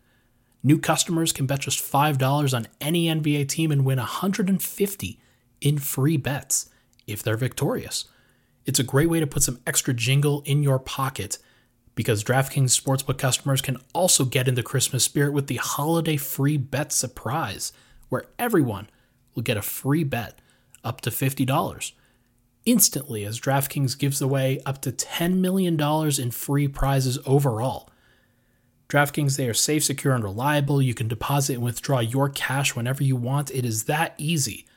New 0.62 0.78
customers 0.78 1.32
can 1.32 1.46
bet 1.46 1.62
just 1.62 1.80
$5 1.80 2.54
on 2.54 2.68
any 2.82 3.06
NBA 3.06 3.48
team 3.48 3.72
and 3.72 3.86
win 3.86 3.98
150 3.98 5.20
in 5.62 5.78
free 5.78 6.18
bets 6.18 6.70
if 7.08 7.24
they're 7.24 7.38
victorious. 7.38 8.06
It's 8.66 8.80
a 8.80 8.84
great 8.84 9.10
way 9.10 9.22
to 9.22 9.28
put 9.28 9.44
some 9.44 9.60
extra 9.66 9.94
jingle 9.94 10.42
in 10.46 10.64
your 10.64 10.80
pocket 10.80 11.38
because 11.96 12.24
DraftKings 12.24 12.78
Sportsbook 12.78 13.18
customers 13.18 13.62
can 13.62 13.78
also 13.94 14.26
get 14.26 14.50
in 14.50 14.56
the 14.56 14.64
Christmas 14.64 15.06
spirit 15.06 15.32
with 15.32 15.48
the 15.48 15.58
holiday 15.58 16.18
free 16.18 16.58
bet 16.58 16.92
surprise 16.92 17.72
where 18.14 18.28
everyone 18.38 18.88
will 19.34 19.42
get 19.42 19.58
a 19.58 19.62
free 19.64 20.04
bet 20.04 20.40
up 20.84 21.02
to 21.02 21.10
$50 21.10 21.94
instantly 22.64 23.26
as 23.26 23.40
DraftKings 23.40 23.98
gives 23.98 24.22
away 24.22 24.62
up 24.68 24.80
to 24.82 24.92
$10 24.92 25.38
million 25.38 25.80
in 26.22 26.30
free 26.30 26.68
prizes 26.68 27.18
overall. 27.26 27.90
DraftKings, 28.90 29.36
they 29.36 29.50
are 29.50 29.54
safe, 29.56 29.84
secure, 29.84 30.14
and 30.14 30.24
reliable. 30.24 30.80
You 30.80 30.94
can 30.94 31.08
deposit 31.08 31.56
and 31.56 31.64
withdraw 31.64 32.02
your 32.02 32.30
cash 32.30 32.76
whenever 32.76 33.04
you 33.04 33.16
want. 33.16 33.50
It 33.50 33.66
is 33.66 33.86
that 33.86 34.14
easy. 34.20 34.68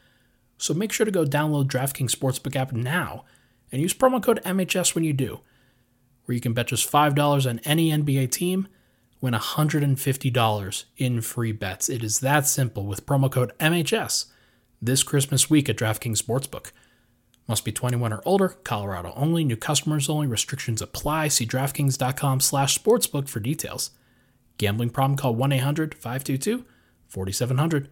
So 0.56 0.72
make 0.72 0.90
sure 0.90 1.04
to 1.04 1.12
go 1.12 1.26
download 1.26 1.66
DraftKings 1.66 2.16
Sportsbook 2.16 2.56
app 2.56 2.72
now 2.72 3.26
and 3.70 3.82
use 3.82 3.92
promo 3.92 4.22
code 4.22 4.40
MHS 4.44 4.94
when 4.94 5.04
you 5.04 5.12
do, 5.12 5.40
where 6.24 6.34
you 6.34 6.40
can 6.40 6.54
bet 6.54 6.68
just 6.68 6.90
$5 6.90 7.50
on 7.50 7.58
any 7.66 7.90
NBA 7.90 8.30
team 8.30 8.66
win 9.20 9.34
$150 9.34 10.84
in 10.96 11.20
free 11.20 11.52
bets. 11.52 11.88
It 11.88 12.04
is 12.04 12.20
that 12.20 12.46
simple 12.46 12.84
with 12.84 13.06
promo 13.06 13.30
code 13.30 13.52
MHS 13.58 14.26
this 14.80 15.02
Christmas 15.02 15.48
week 15.48 15.68
at 15.68 15.76
DraftKings 15.76 16.22
Sportsbook. 16.22 16.72
Must 17.48 17.64
be 17.64 17.72
21 17.72 18.12
or 18.12 18.22
older, 18.24 18.48
Colorado 18.64 19.12
only, 19.14 19.44
new 19.44 19.56
customers 19.56 20.08
only, 20.08 20.26
restrictions 20.26 20.82
apply. 20.82 21.28
See 21.28 21.46
DraftKings.com 21.46 22.40
slash 22.40 22.78
sportsbook 22.78 23.28
for 23.28 23.40
details. 23.40 23.90
Gambling 24.58 24.90
problem, 24.90 25.16
call 25.16 25.34
1 25.34 25.52
800 25.52 25.94
522 25.94 26.64
4700. 27.08 27.88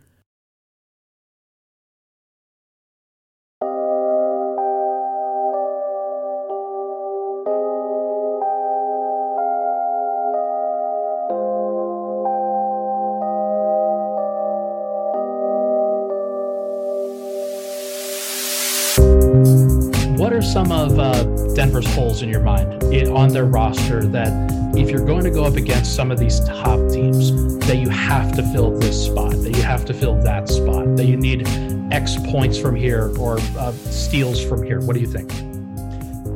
Some 20.55 20.71
of 20.71 20.97
uh, 21.01 21.25
Denver's 21.55 21.93
holes 21.97 22.23
in 22.23 22.29
your 22.29 22.41
mind 22.41 22.81
it, 22.85 23.09
on 23.09 23.31
their 23.31 23.45
roster 23.45 24.05
that 24.05 24.31
if 24.77 24.89
you're 24.89 25.05
going 25.05 25.25
to 25.25 25.31
go 25.33 25.43
up 25.43 25.57
against 25.57 25.97
some 25.97 26.13
of 26.13 26.21
these 26.21 26.39
top 26.45 26.79
teams, 26.93 27.33
that 27.67 27.79
you 27.79 27.89
have 27.89 28.37
to 28.37 28.43
fill 28.53 28.71
this 28.79 29.07
spot, 29.07 29.33
that 29.33 29.57
you 29.57 29.63
have 29.63 29.85
to 29.87 29.93
fill 29.93 30.15
that 30.23 30.49
spot, 30.49 30.95
that 30.95 31.07
you 31.07 31.17
need 31.17 31.49
X 31.93 32.15
points 32.31 32.57
from 32.57 32.77
here 32.77 33.13
or 33.19 33.41
uh, 33.59 33.73
steals 33.73 34.45
from 34.45 34.63
here? 34.63 34.81
What 34.81 34.95
do 34.95 35.01
you 35.01 35.09
think? 35.09 35.33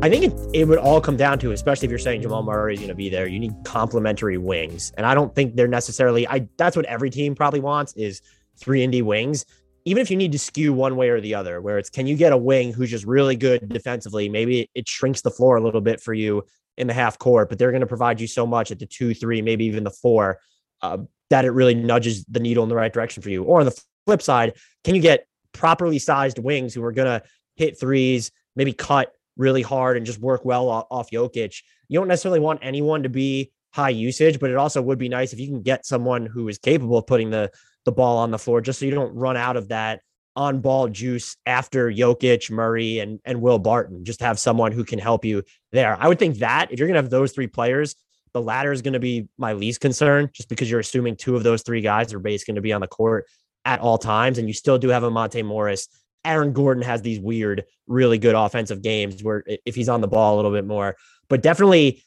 I 0.02 0.10
think 0.10 0.24
it, 0.24 0.32
it 0.52 0.64
would 0.66 0.78
all 0.78 1.00
come 1.00 1.16
down 1.16 1.38
to, 1.38 1.52
especially 1.52 1.86
if 1.86 1.90
you're 1.90 2.00
saying 2.00 2.22
Jamal 2.22 2.42
Murray 2.42 2.74
is 2.74 2.80
going 2.80 2.88
to 2.88 2.96
be 2.96 3.08
there, 3.08 3.28
you 3.28 3.38
need 3.38 3.54
complementary 3.62 4.36
wings. 4.36 4.92
And 4.96 5.06
I 5.06 5.14
don't 5.14 5.32
think 5.32 5.54
they're 5.54 5.68
necessarily, 5.68 6.26
I 6.26 6.48
that's 6.56 6.74
what 6.74 6.86
every 6.86 7.10
team 7.10 7.36
probably 7.36 7.60
wants 7.60 7.92
is 7.92 8.20
three 8.56 8.82
and 8.82 8.90
D 8.90 9.00
wings 9.00 9.46
even 9.88 10.02
if 10.02 10.10
you 10.10 10.16
need 10.18 10.32
to 10.32 10.38
skew 10.38 10.74
one 10.74 10.96
way 10.96 11.08
or 11.08 11.18
the 11.18 11.34
other, 11.34 11.62
where 11.62 11.78
it's 11.78 11.88
can 11.88 12.06
you 12.06 12.14
get 12.14 12.32
a 12.32 12.36
wing 12.36 12.74
who's 12.74 12.90
just 12.90 13.06
really 13.06 13.36
good 13.36 13.66
defensively? 13.70 14.28
Maybe 14.28 14.70
it 14.74 14.86
shrinks 14.86 15.22
the 15.22 15.30
floor 15.30 15.56
a 15.56 15.62
little 15.62 15.80
bit 15.80 15.98
for 15.98 16.12
you 16.12 16.44
in 16.76 16.86
the 16.86 16.92
half 16.92 17.18
court, 17.18 17.48
but 17.48 17.58
they're 17.58 17.70
going 17.70 17.80
to 17.80 17.86
provide 17.86 18.20
you 18.20 18.26
so 18.26 18.46
much 18.46 18.70
at 18.70 18.78
the 18.78 18.84
two, 18.84 19.14
three, 19.14 19.40
maybe 19.40 19.64
even 19.64 19.84
the 19.84 19.90
four, 19.90 20.40
uh, 20.82 20.98
that 21.30 21.46
it 21.46 21.52
really 21.52 21.74
nudges 21.74 22.22
the 22.26 22.38
needle 22.38 22.62
in 22.62 22.68
the 22.68 22.76
right 22.76 22.92
direction 22.92 23.22
for 23.22 23.30
you. 23.30 23.44
Or 23.44 23.60
on 23.60 23.66
the 23.66 23.82
flip 24.04 24.20
side, 24.20 24.54
can 24.84 24.94
you 24.94 25.00
get 25.00 25.26
properly 25.52 25.98
sized 25.98 26.38
wings 26.38 26.74
who 26.74 26.84
are 26.84 26.92
going 26.92 27.20
to 27.20 27.26
hit 27.56 27.80
threes, 27.80 28.30
maybe 28.56 28.74
cut 28.74 29.12
really 29.38 29.62
hard 29.62 29.96
and 29.96 30.04
just 30.04 30.20
work 30.20 30.44
well 30.44 30.68
off, 30.68 30.86
off 30.90 31.10
Jokic? 31.10 31.62
You 31.88 31.98
don't 31.98 32.08
necessarily 32.08 32.40
want 32.40 32.60
anyone 32.62 33.04
to 33.04 33.08
be 33.08 33.52
high 33.72 33.88
usage, 33.88 34.38
but 34.38 34.50
it 34.50 34.56
also 34.56 34.82
would 34.82 34.98
be 34.98 35.08
nice 35.08 35.32
if 35.32 35.40
you 35.40 35.46
can 35.46 35.62
get 35.62 35.86
someone 35.86 36.26
who 36.26 36.46
is 36.48 36.58
capable 36.58 36.98
of 36.98 37.06
putting 37.06 37.30
the 37.30 37.50
the 37.88 37.92
ball 37.92 38.18
on 38.18 38.30
the 38.30 38.38
floor 38.38 38.60
just 38.60 38.78
so 38.78 38.84
you 38.84 38.90
don't 38.90 39.14
run 39.14 39.36
out 39.36 39.56
of 39.56 39.68
that 39.68 40.02
on 40.36 40.60
ball 40.60 40.88
juice 40.88 41.36
after 41.46 41.90
Jokic, 41.90 42.50
Murray, 42.50 42.98
and, 42.98 43.18
and 43.24 43.40
Will 43.40 43.58
Barton. 43.58 44.04
Just 44.04 44.20
have 44.20 44.38
someone 44.38 44.72
who 44.72 44.84
can 44.84 44.98
help 44.98 45.24
you 45.24 45.42
there. 45.72 45.96
I 45.98 46.06
would 46.06 46.18
think 46.18 46.38
that 46.38 46.70
if 46.70 46.78
you're 46.78 46.86
going 46.86 46.96
to 46.96 47.02
have 47.02 47.10
those 47.10 47.32
three 47.32 47.46
players, 47.46 47.96
the 48.34 48.42
latter 48.42 48.70
is 48.70 48.82
going 48.82 48.92
to 48.92 49.00
be 49.00 49.26
my 49.38 49.54
least 49.54 49.80
concern 49.80 50.28
just 50.34 50.50
because 50.50 50.70
you're 50.70 50.80
assuming 50.80 51.16
two 51.16 51.34
of 51.34 51.42
those 51.42 51.62
three 51.62 51.80
guys 51.80 52.12
are 52.12 52.18
basically 52.18 52.52
going 52.52 52.56
to 52.56 52.62
be 52.62 52.74
on 52.74 52.82
the 52.82 52.86
court 52.86 53.26
at 53.64 53.80
all 53.80 53.98
times. 53.98 54.38
And 54.38 54.46
you 54.46 54.54
still 54.54 54.78
do 54.78 54.90
have 54.90 55.02
a 55.02 55.10
Monte 55.10 55.42
Morris. 55.42 55.88
Aaron 56.24 56.52
Gordon 56.52 56.82
has 56.82 57.00
these 57.00 57.18
weird, 57.18 57.64
really 57.86 58.18
good 58.18 58.34
offensive 58.34 58.82
games 58.82 59.24
where 59.24 59.42
if 59.46 59.74
he's 59.74 59.88
on 59.88 60.02
the 60.02 60.08
ball 60.08 60.34
a 60.34 60.36
little 60.36 60.52
bit 60.52 60.66
more, 60.66 60.96
but 61.28 61.42
definitely 61.42 62.04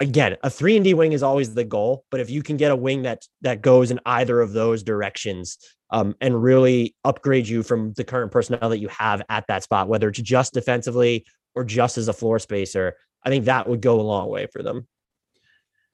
again, 0.00 0.36
a 0.42 0.50
three 0.50 0.76
and 0.76 0.84
D 0.84 0.94
wing 0.94 1.12
is 1.12 1.22
always 1.22 1.54
the 1.54 1.64
goal, 1.64 2.04
but 2.10 2.20
if 2.20 2.30
you 2.30 2.42
can 2.42 2.56
get 2.56 2.72
a 2.72 2.76
wing 2.76 3.02
that 3.02 3.26
that 3.42 3.60
goes 3.60 3.90
in 3.90 4.00
either 4.06 4.40
of 4.40 4.52
those 4.52 4.82
directions 4.82 5.58
um, 5.90 6.14
and 6.20 6.42
really 6.42 6.94
upgrade 7.04 7.46
you 7.46 7.62
from 7.62 7.92
the 7.92 8.04
current 8.04 8.32
personnel 8.32 8.70
that 8.70 8.78
you 8.78 8.88
have 8.88 9.22
at 9.28 9.46
that 9.48 9.62
spot, 9.62 9.88
whether 9.88 10.08
it's 10.08 10.20
just 10.20 10.54
defensively 10.54 11.24
or 11.54 11.64
just 11.64 11.98
as 11.98 12.08
a 12.08 12.12
floor 12.12 12.38
spacer, 12.38 12.96
I 13.24 13.28
think 13.28 13.44
that 13.44 13.68
would 13.68 13.82
go 13.82 14.00
a 14.00 14.02
long 14.02 14.28
way 14.28 14.46
for 14.46 14.62
them. 14.62 14.86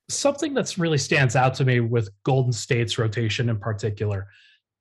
Something 0.09 0.55
that's 0.55 0.79
really 0.79 0.99
stands 0.99 1.35
out 1.35 1.55
to 1.55 1.65
me 1.65 1.81
with 1.81 2.11
Golden 2.23 2.53
State's 2.53 2.99
rotation 2.99 3.49
in 3.49 3.59
particular 3.59 4.29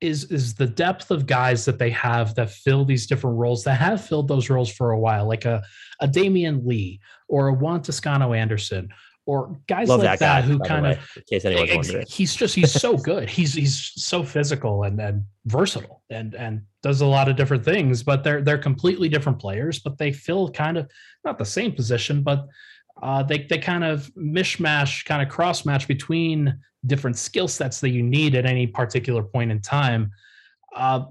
is 0.00 0.24
is 0.30 0.54
the 0.54 0.66
depth 0.66 1.10
of 1.10 1.26
guys 1.26 1.64
that 1.64 1.78
they 1.78 1.90
have 1.90 2.34
that 2.34 2.50
fill 2.50 2.84
these 2.84 3.06
different 3.06 3.38
roles 3.38 3.64
that 3.64 3.80
have 3.80 4.04
filled 4.04 4.28
those 4.28 4.50
roles 4.50 4.70
for 4.70 4.92
a 4.92 5.00
while, 5.00 5.26
like 5.26 5.46
a, 5.46 5.62
a 6.00 6.06
Damion 6.06 6.64
Lee 6.64 7.00
or 7.28 7.48
a 7.48 7.52
Juan 7.52 7.82
Toscano 7.82 8.34
Anderson 8.34 8.90
or 9.26 9.58
guys 9.66 9.88
Love 9.88 10.00
like 10.00 10.18
that, 10.18 10.18
that 10.20 10.40
guy, 10.42 10.46
who 10.46 10.58
kind 10.60 10.86
of 10.86 10.98
in 11.16 11.22
case 11.28 11.44
anyone's 11.44 11.88
wondering. 11.88 12.06
he's 12.08 12.34
just 12.34 12.54
he's 12.54 12.72
so 12.72 12.96
good 12.96 13.28
he's 13.28 13.52
he's 13.52 13.92
so 13.96 14.22
physical 14.22 14.84
and 14.84 15.00
and 15.00 15.24
versatile 15.44 16.02
and 16.10 16.34
and 16.34 16.62
does 16.82 17.00
a 17.00 17.06
lot 17.06 17.28
of 17.28 17.36
different 17.36 17.64
things 17.64 18.02
but 18.02 18.22
they're 18.22 18.40
they're 18.40 18.56
completely 18.56 19.08
different 19.08 19.38
players 19.38 19.80
but 19.80 19.98
they 19.98 20.12
fill 20.12 20.48
kind 20.50 20.78
of 20.78 20.88
not 21.24 21.38
the 21.38 21.44
same 21.44 21.72
position 21.72 22.22
but 22.22 22.46
uh, 23.02 23.22
they 23.22 23.46
they 23.50 23.58
kind 23.58 23.84
of 23.84 24.10
mishmash 24.14 25.04
kind 25.04 25.20
of 25.20 25.28
cross 25.28 25.66
match 25.66 25.86
between 25.86 26.58
different 26.86 27.18
skill 27.18 27.48
sets 27.48 27.80
that 27.80 27.90
you 27.90 28.02
need 28.02 28.34
at 28.34 28.46
any 28.46 28.66
particular 28.66 29.22
point 29.22 29.50
in 29.50 29.60
time 29.60 30.10
uh, 30.76 31.04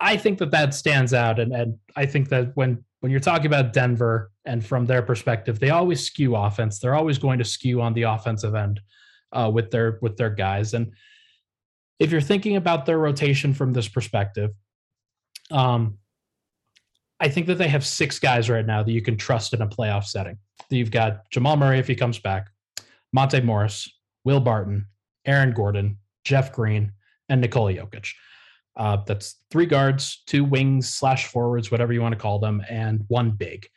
I 0.00 0.16
think 0.16 0.38
that 0.38 0.50
that 0.50 0.74
stands 0.74 1.14
out 1.14 1.38
and 1.38 1.52
and 1.52 1.78
I 1.94 2.06
think 2.06 2.28
that 2.30 2.56
when 2.56 2.84
when 3.00 3.10
you're 3.10 3.20
talking 3.20 3.46
about 3.46 3.72
Denver 3.72 4.30
and 4.44 4.64
from 4.64 4.86
their 4.86 5.02
perspective, 5.02 5.58
they 5.58 5.70
always 5.70 6.04
skew 6.04 6.36
offense. 6.36 6.78
They're 6.78 6.94
always 6.94 7.18
going 7.18 7.38
to 7.38 7.44
skew 7.44 7.80
on 7.80 7.94
the 7.94 8.02
offensive 8.02 8.54
end 8.54 8.80
uh, 9.32 9.50
with 9.52 9.70
their 9.70 9.98
with 10.02 10.16
their 10.16 10.30
guys. 10.30 10.74
And 10.74 10.92
if 11.98 12.10
you're 12.10 12.20
thinking 12.20 12.56
about 12.56 12.86
their 12.86 12.98
rotation 12.98 13.52
from 13.54 13.72
this 13.72 13.88
perspective, 13.88 14.50
um, 15.50 15.98
I 17.18 17.28
think 17.28 17.46
that 17.46 17.56
they 17.56 17.68
have 17.68 17.84
six 17.84 18.18
guys 18.18 18.48
right 18.48 18.64
now 18.64 18.82
that 18.82 18.92
you 18.92 19.02
can 19.02 19.16
trust 19.16 19.52
in 19.52 19.62
a 19.62 19.66
playoff 19.66 20.04
setting. 20.04 20.38
You've 20.70 20.90
got 20.90 21.30
Jamal 21.30 21.56
Murray 21.56 21.78
if 21.78 21.86
he 21.86 21.94
comes 21.94 22.18
back, 22.18 22.48
Monte 23.12 23.40
Morris, 23.40 23.90
Will 24.24 24.40
Barton, 24.40 24.86
Aaron 25.26 25.52
Gordon, 25.52 25.98
Jeff 26.24 26.52
Green, 26.52 26.92
and 27.28 27.40
Nikola 27.40 27.74
Jokic. 27.74 28.12
Uh, 28.80 28.96
that's 29.06 29.36
three 29.50 29.66
guards, 29.66 30.22
two 30.26 30.42
wings 30.42 30.88
slash 30.88 31.26
forwards, 31.26 31.70
whatever 31.70 31.92
you 31.92 32.00
want 32.00 32.14
to 32.14 32.18
call 32.18 32.38
them, 32.38 32.62
and 32.70 33.04
one 33.08 33.30
big. 33.30 33.68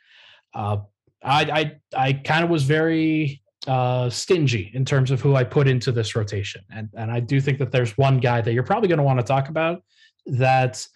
Uh, 0.54 0.78
I 1.22 1.42
I, 1.94 2.08
I 2.08 2.14
kind 2.14 2.46
of 2.46 2.50
was 2.50 2.64
very 2.64 3.42
uh, 3.68 4.10
stingy 4.10 4.72
in 4.74 4.86
terms 4.86 5.12
of 5.12 5.20
who 5.20 5.36
I 5.36 5.44
put 5.44 5.68
into 5.68 5.92
this 5.92 6.16
rotation, 6.16 6.62
and 6.74 6.88
and 6.96 7.12
I 7.12 7.20
do 7.20 7.42
think 7.42 7.60
that 7.60 7.70
there's 7.70 7.98
one 7.98 8.22
guy 8.22 8.40
that 8.40 8.54
you're 8.54 8.64
probably 8.64 8.88
going 8.88 8.98
to 8.98 9.04
want 9.04 9.20
to 9.20 9.26
talk 9.26 9.50
about 9.50 9.84
that 10.26 10.88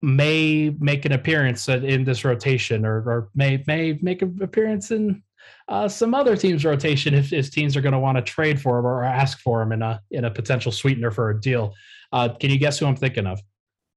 may 0.00 0.74
make 0.78 1.04
an 1.04 1.12
appearance 1.12 1.68
in 1.68 2.04
this 2.04 2.24
rotation 2.24 2.86
or, 2.86 2.96
or 2.96 3.28
may 3.34 3.62
may 3.66 3.98
make 4.00 4.22
an 4.22 4.38
appearance 4.40 4.90
in 4.90 5.22
uh, 5.68 5.86
some 5.86 6.14
other 6.14 6.34
teams' 6.34 6.64
rotation 6.64 7.12
if, 7.12 7.30
if 7.34 7.50
teams 7.50 7.76
are 7.76 7.82
going 7.82 7.92
to 7.92 7.98
want 7.98 8.16
to 8.16 8.22
trade 8.22 8.58
for 8.58 8.78
him 8.78 8.86
or 8.86 9.04
ask 9.04 9.40
for 9.40 9.60
him 9.60 9.72
in 9.72 9.82
a 9.82 10.00
in 10.12 10.24
a 10.24 10.30
potential 10.30 10.72
sweetener 10.72 11.10
for 11.10 11.28
a 11.28 11.38
deal. 11.38 11.74
Uh, 12.12 12.30
can 12.30 12.50
you 12.50 12.58
guess 12.58 12.78
who 12.78 12.86
I'm 12.86 12.96
thinking 12.96 13.26
of? 13.26 13.40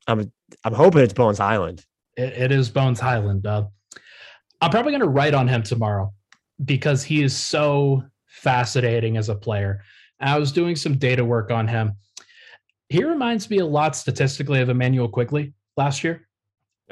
I'm 0.08 0.32
I'm 0.64 0.74
hoping 0.74 1.02
it's 1.02 1.14
Bones 1.14 1.38
Hyland. 1.38 1.86
it, 2.18 2.34
it 2.34 2.52
is 2.52 2.70
Bones 2.70 3.00
Hyland. 3.00 3.46
Uh, 3.46 3.66
I'm 4.62 4.72
probably 4.72 4.92
going 4.92 5.02
to 5.02 5.10
write 5.10 5.34
on 5.34 5.48
him 5.48 5.64
tomorrow 5.64 6.14
because 6.64 7.04
he 7.04 7.24
is 7.24 7.36
so 7.36 8.04
fascinating 8.28 9.18
as 9.18 9.30
a 9.30 9.36
player. 9.36 9.84
I 10.20 10.38
was 10.38 10.52
doing 10.52 10.76
some 10.76 10.98
data 10.98 11.24
work 11.24 11.50
on 11.52 11.68
him. 11.68 11.94
He 12.90 13.04
reminds 13.04 13.50
me 13.50 13.60
a 13.60 13.66
lot 13.66 13.96
statistically 13.96 14.60
of 14.60 14.70
Immanuel 14.70 15.08
Quickley 15.08 15.54
last 15.78 16.04
year. 16.04 16.28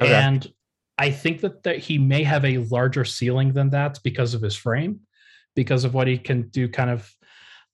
Okay. 0.00 0.14
And 0.14 0.50
I 0.96 1.10
think 1.10 1.40
that, 1.42 1.62
that 1.64 1.78
he 1.78 1.98
may 1.98 2.22
have 2.22 2.44
a 2.44 2.58
larger 2.58 3.04
ceiling 3.04 3.52
than 3.52 3.70
that 3.70 3.98
because 4.02 4.32
of 4.32 4.40
his 4.40 4.56
frame, 4.56 5.00
because 5.54 5.84
of 5.84 5.92
what 5.92 6.06
he 6.06 6.16
can 6.16 6.48
do 6.48 6.68
kind 6.68 6.88
of 6.88 7.12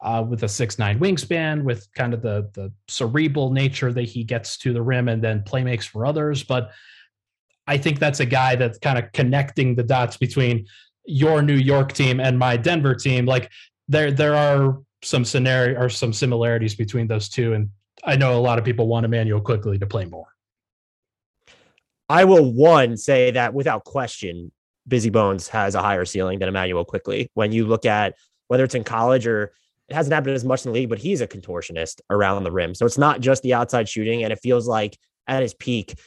uh, 0.05 0.23
with 0.23 0.43
a 0.43 0.49
six 0.49 0.79
nine 0.79 1.01
wingspan, 1.01 1.65
with 1.65 1.89
kind 1.95 2.15
of 2.15 2.23
the 2.23 2.51
the 2.53 2.71
cerebral 2.89 3.51
nature 3.51 3.93
that 3.93 4.03
he 4.03 4.23
gets 4.23 4.59
to 4.59 4.73
the 4.73 4.83
rim 4.83 5.09
and 5.09 5.23
then 5.23 5.43
play 5.43 5.65
makes 5.65 5.87
for 5.87 6.07
others. 6.07 6.45
But 6.45 6.71
I 7.67 7.79
think 7.79 7.99
that's 7.99 8.21
a 8.21 8.27
guy 8.27 8.55
that's 8.57 8.79
kind 8.79 8.99
of 8.99 9.11
connecting 9.13 9.75
the 9.75 9.83
dots 9.83 10.19
between 10.19 10.67
your 11.07 11.43
New 11.43 11.57
York 11.57 11.93
team 11.93 12.21
and 12.21 12.39
my 12.39 12.57
Denver 12.57 12.95
team. 12.95 13.25
Like 13.25 13.51
there 13.89 14.13
there 14.13 14.37
are 14.37 14.81
some 15.03 15.25
scenario 15.25 15.81
or 15.81 15.89
some 15.89 16.13
similarities 16.13 16.75
between 16.75 17.07
those 17.07 17.29
two, 17.29 17.55
and 17.55 17.71
I 18.05 18.17
know 18.17 18.39
a 18.39 18.41
lot 18.41 18.59
of 18.59 18.65
people 18.65 18.87
want 18.87 19.07
Immanuel 19.07 19.41
Quickley 19.41 19.79
to 19.79 19.87
play 19.87 20.05
more. 20.05 20.27
I 22.11 22.25
will 22.25 22.53
one 22.53 22.99
say 22.99 23.31
that 23.31 23.55
without 23.55 23.85
question, 23.85 24.53
Busy 24.87 25.09
Bones 25.09 25.49
has 25.49 25.75
a 25.75 25.81
higher 25.81 26.05
ceiling 26.05 26.39
than 26.39 26.51
Immanuel 26.51 26.85
Quickley. 26.85 27.31
When 27.33 27.53
you 27.53 27.67
look 27.67 27.87
at 27.87 28.17
whether 28.49 28.65
it's 28.65 28.75
in 28.75 28.85
college 28.85 29.27
or 29.27 29.53
it 29.89 29.95
hasn't 29.95 30.15
happened 30.15 30.35
as 30.35 30.45
much 30.45 30.65
in 30.65 30.73
the 30.73 30.79
league, 30.79 30.89
but 30.89 30.99
he's 30.99 31.21
a 31.21 31.27
contortionist 31.27 32.01
around 32.11 32.45
the 32.45 32.53
rim. 32.53 32.75
So 32.75 32.87
it's 32.87 32.99
not 32.99 33.21
just 33.21 33.43
the 33.43 33.55
outside 33.55 33.89
shooting. 33.89 34.25
And 34.25 34.33
it 34.33 34.39
feels 34.43 34.67
like 34.67 34.99
at 35.27 35.43
his 35.43 35.55
peak, 35.55 35.99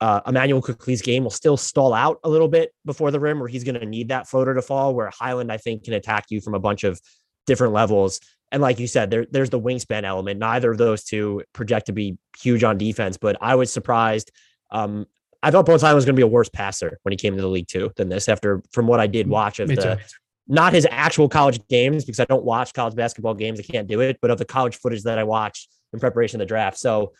uh, 0.00 0.22
Immanuel 0.26 0.62
Quickley's 0.62 1.02
game 1.02 1.24
will 1.24 1.30
still 1.30 1.58
stall 1.58 1.92
out 1.92 2.18
a 2.24 2.30
little 2.30 2.48
bit 2.48 2.72
before 2.86 3.10
the 3.10 3.20
rim, 3.20 3.38
where 3.38 3.48
he's 3.48 3.64
going 3.64 3.78
to 3.78 3.84
need 3.84 4.08
that 4.08 4.26
floater 4.26 4.54
to 4.54 4.62
fall. 4.62 4.94
Where 4.94 5.10
Hyland, 5.10 5.52
I 5.52 5.58
think, 5.58 5.84
can 5.84 5.92
attack 5.92 6.26
you 6.30 6.40
from 6.40 6.54
a 6.54 6.58
bunch 6.58 6.84
of 6.84 7.00
different 7.46 7.74
levels. 7.74 8.20
And 8.52 8.62
like 8.62 8.78
you 8.80 8.86
said, 8.86 9.10
there, 9.10 9.26
there's 9.30 9.50
the 9.50 9.60
wingspan 9.60 10.04
element. 10.04 10.40
Neither 10.40 10.70
of 10.70 10.78
those 10.78 11.04
two 11.04 11.42
project 11.52 11.86
to 11.86 11.92
be 11.92 12.16
huge 12.40 12.64
on 12.64 12.78
defense, 12.78 13.18
but 13.18 13.36
I 13.40 13.54
was 13.54 13.72
surprised. 13.72 14.32
Um, 14.70 15.06
I 15.42 15.50
thought 15.50 15.66
Bones 15.66 15.82
Hyland 15.82 15.96
was 15.96 16.04
going 16.04 16.16
to 16.16 16.20
be 16.20 16.24
a 16.24 16.26
worse 16.26 16.48
passer 16.48 16.98
when 17.02 17.12
he 17.12 17.16
came 17.16 17.34
to 17.36 17.42
the 17.42 17.48
league 17.48 17.68
too 17.68 17.92
than 17.96 18.08
this. 18.08 18.28
After 18.28 18.62
from 18.72 18.86
what 18.86 19.00
I 19.00 19.06
did 19.06 19.26
mm, 19.26 19.30
watch 19.30 19.60
of 19.60 19.68
Me 19.68 19.74
the 19.74 19.96
too. 19.96 20.02
Not 20.50 20.72
his 20.72 20.86
actual 20.90 21.28
college 21.28 21.66
games 21.68 22.04
because 22.04 22.18
I 22.18 22.24
don't 22.24 22.44
watch 22.44 22.74
college 22.74 22.96
basketball 22.96 23.34
games. 23.34 23.60
I 23.60 23.62
can't 23.62 23.86
do 23.86 24.00
it, 24.00 24.18
but 24.20 24.32
of 24.32 24.38
the 24.38 24.44
college 24.44 24.76
footage 24.76 25.04
that 25.04 25.16
I 25.16 25.24
watched 25.24 25.68
in 25.92 26.00
preparation 26.00 26.40
of 26.40 26.46
the 26.46 26.48
draft. 26.48 26.76
So, 26.76 27.12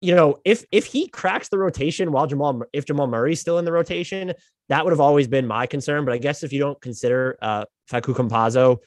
you 0.00 0.14
know, 0.14 0.38
if 0.44 0.64
if 0.70 0.86
he 0.86 1.08
cracks 1.08 1.48
the 1.48 1.58
rotation 1.58 2.12
while 2.12 2.28
Jamal 2.28 2.62
if 2.72 2.84
Jamal 2.86 3.08
Murray's 3.08 3.40
still 3.40 3.58
in 3.58 3.64
the 3.64 3.72
rotation, 3.72 4.32
that 4.68 4.84
would 4.84 4.92
have 4.92 5.00
always 5.00 5.26
been 5.26 5.46
my 5.46 5.66
concern. 5.66 6.04
But 6.04 6.14
I 6.14 6.18
guess 6.18 6.44
if 6.44 6.52
you 6.52 6.60
don't 6.60 6.80
consider 6.80 7.36
uh, 7.42 7.64
Facu 7.90 8.14
Campazzo 8.14 8.78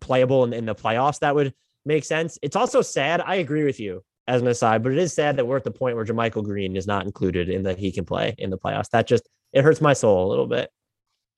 playable 0.00 0.44
in, 0.44 0.54
in 0.54 0.64
the 0.64 0.74
playoffs, 0.74 1.18
that 1.20 1.34
would 1.34 1.52
make 1.84 2.04
sense. 2.04 2.38
It's 2.40 2.56
also 2.56 2.80
sad. 2.80 3.20
I 3.20 3.36
agree 3.36 3.64
with 3.64 3.78
you 3.78 4.02
as 4.26 4.40
an 4.40 4.48
aside, 4.48 4.82
but 4.82 4.92
it 4.92 4.98
is 4.98 5.12
sad 5.12 5.36
that 5.36 5.46
we're 5.46 5.58
at 5.58 5.64
the 5.64 5.70
point 5.70 5.96
where 5.96 6.06
JaMychal 6.06 6.44
Green 6.44 6.74
is 6.74 6.86
not 6.86 7.04
included 7.04 7.50
in 7.50 7.64
that 7.64 7.78
he 7.78 7.92
can 7.92 8.06
play 8.06 8.34
in 8.38 8.48
the 8.48 8.58
playoffs. 8.58 8.88
That 8.90 9.06
just 9.06 9.28
it 9.52 9.62
hurts 9.62 9.82
my 9.82 9.92
soul 9.92 10.26
a 10.26 10.28
little 10.30 10.46
bit. 10.46 10.70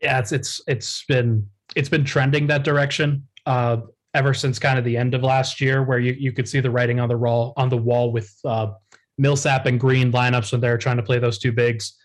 Yeah, 0.00 0.20
it's 0.20 0.30
it's 0.30 0.60
it's 0.68 1.04
been 1.06 1.48
it's 1.76 1.88
been 1.88 2.04
trending 2.04 2.48
that 2.48 2.64
direction 2.64 3.28
uh, 3.44 3.76
ever 4.14 4.34
since 4.34 4.58
kind 4.58 4.78
of 4.78 4.84
the 4.84 4.96
end 4.96 5.14
of 5.14 5.22
last 5.22 5.60
year, 5.60 5.84
where 5.84 6.00
you, 6.00 6.14
you 6.18 6.32
could 6.32 6.48
see 6.48 6.58
the 6.58 6.70
writing 6.70 6.98
on 6.98 7.08
the 7.08 7.16
wall 7.16 7.52
on 7.56 7.68
the 7.68 7.76
wall 7.76 8.10
with 8.10 8.34
uh, 8.44 8.72
Millsap 9.18 9.66
and 9.66 9.78
Green 9.78 10.10
lineups 10.10 10.50
when 10.50 10.60
they 10.60 10.70
were 10.70 10.78
trying 10.78 10.96
to 10.96 11.02
play 11.02 11.18
those 11.18 11.38
two 11.38 11.52
bigs. 11.52 11.96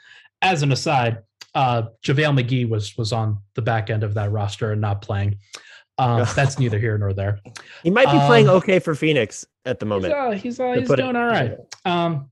As 0.42 0.62
an 0.62 0.72
aside, 0.72 1.20
uh, 1.56 1.84
JaVale 2.04 2.40
McGee 2.40 2.70
was 2.70 2.96
was 2.98 3.14
on 3.14 3.38
the 3.56 3.62
back 3.62 3.90
end 3.90 4.04
of 4.04 4.14
that 4.14 4.32
roster 4.32 4.74
and 4.74 4.82
not 4.82 5.02
playing. 5.02 5.38
Um, 5.98 6.26
that's 6.36 6.60
neither 6.60 6.78
here 6.78 6.98
nor 6.98 7.14
there. 7.14 7.40
He 7.84 7.90
might 7.90 8.12
be 8.12 8.18
um, 8.18 8.28
playing 8.28 8.50
okay 8.50 8.80
for 8.80 8.94
Phoenix 8.94 9.46
at 9.66 9.80
the 9.80 9.86
moment. 9.86 10.14
He's, 10.14 10.22
uh, 10.22 10.32
he's, 10.32 10.60
uh, 10.60 10.74
he's 10.74 10.88
doing 10.88 11.16
it. 11.16 11.16
all 11.16 11.26
right. 11.28 11.58
Um, 11.86 12.30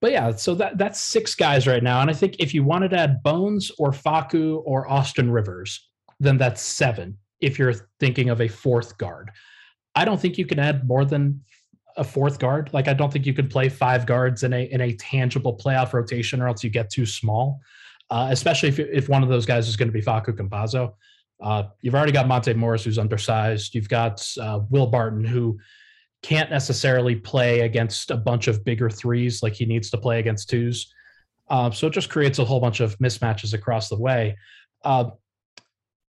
but 0.00 0.12
yeah, 0.12 0.32
so 0.32 0.54
that 0.56 0.76
that's 0.76 1.00
six 1.00 1.34
guys 1.34 1.66
right 1.66 1.82
now, 1.82 2.02
and 2.02 2.10
I 2.10 2.12
think 2.12 2.36
if 2.38 2.52
you 2.52 2.62
wanted 2.62 2.90
to 2.90 2.98
add 2.98 3.22
Bones 3.22 3.72
or 3.78 3.90
Facu 3.90 4.60
or 4.66 4.90
Austin 4.90 5.30
Rivers, 5.30 5.88
then 6.20 6.38
that's 6.38 6.62
seven. 6.62 7.18
If 7.40 7.58
you're 7.58 7.74
thinking 8.00 8.30
of 8.30 8.40
a 8.40 8.48
fourth 8.48 8.96
guard, 8.98 9.30
I 9.94 10.04
don't 10.04 10.20
think 10.20 10.38
you 10.38 10.46
can 10.46 10.58
add 10.58 10.86
more 10.86 11.04
than 11.04 11.42
a 11.96 12.04
fourth 12.04 12.38
guard. 12.38 12.70
Like 12.72 12.88
I 12.88 12.94
don't 12.94 13.12
think 13.12 13.26
you 13.26 13.34
can 13.34 13.48
play 13.48 13.68
five 13.68 14.06
guards 14.06 14.42
in 14.42 14.52
a 14.52 14.64
in 14.64 14.80
a 14.80 14.92
tangible 14.94 15.56
playoff 15.56 15.92
rotation, 15.92 16.40
or 16.40 16.48
else 16.48 16.64
you 16.64 16.70
get 16.70 16.90
too 16.90 17.06
small. 17.06 17.60
Uh, 18.10 18.28
especially 18.30 18.68
if 18.68 18.78
if 18.78 19.08
one 19.08 19.22
of 19.22 19.28
those 19.28 19.46
guys 19.46 19.68
is 19.68 19.76
going 19.76 19.88
to 19.88 19.92
be 19.92 20.02
Facu 20.02 20.28
Campazzo. 20.28 20.94
Uh, 21.40 21.64
you've 21.80 21.94
already 21.94 22.12
got 22.12 22.28
Monte 22.28 22.54
Morris, 22.54 22.84
who's 22.84 22.98
undersized. 22.98 23.74
You've 23.74 23.88
got 23.88 24.26
uh, 24.40 24.60
Will 24.70 24.86
Barton, 24.86 25.24
who 25.24 25.58
can't 26.22 26.50
necessarily 26.50 27.14
play 27.14 27.60
against 27.60 28.10
a 28.10 28.16
bunch 28.16 28.48
of 28.48 28.64
bigger 28.64 28.88
threes 28.88 29.42
like 29.42 29.52
he 29.52 29.66
needs 29.66 29.90
to 29.90 29.98
play 29.98 30.18
against 30.18 30.48
twos. 30.48 30.92
Uh, 31.48 31.70
so 31.70 31.86
it 31.86 31.92
just 31.92 32.08
creates 32.08 32.38
a 32.38 32.44
whole 32.44 32.60
bunch 32.60 32.80
of 32.80 32.96
mismatches 32.98 33.52
across 33.52 33.88
the 33.88 33.98
way. 33.98 34.36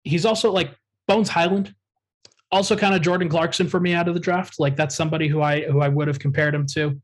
He's 0.04 0.24
also 0.24 0.50
like 0.50 0.74
Bones 1.06 1.28
Hyland, 1.28 1.74
also 2.50 2.76
kind 2.76 2.94
of 2.94 3.02
Jordan 3.02 3.28
Clarkson 3.28 3.68
for 3.68 3.80
me 3.80 3.92
out 3.94 4.08
of 4.08 4.14
the 4.14 4.20
draft. 4.20 4.58
Like 4.58 4.76
that's 4.76 4.94
somebody 4.94 5.28
who 5.28 5.42
I 5.42 5.62
who 5.62 5.80
I 5.80 5.88
would 5.88 6.08
have 6.08 6.18
compared 6.18 6.54
him 6.54 6.66
to. 6.74 7.00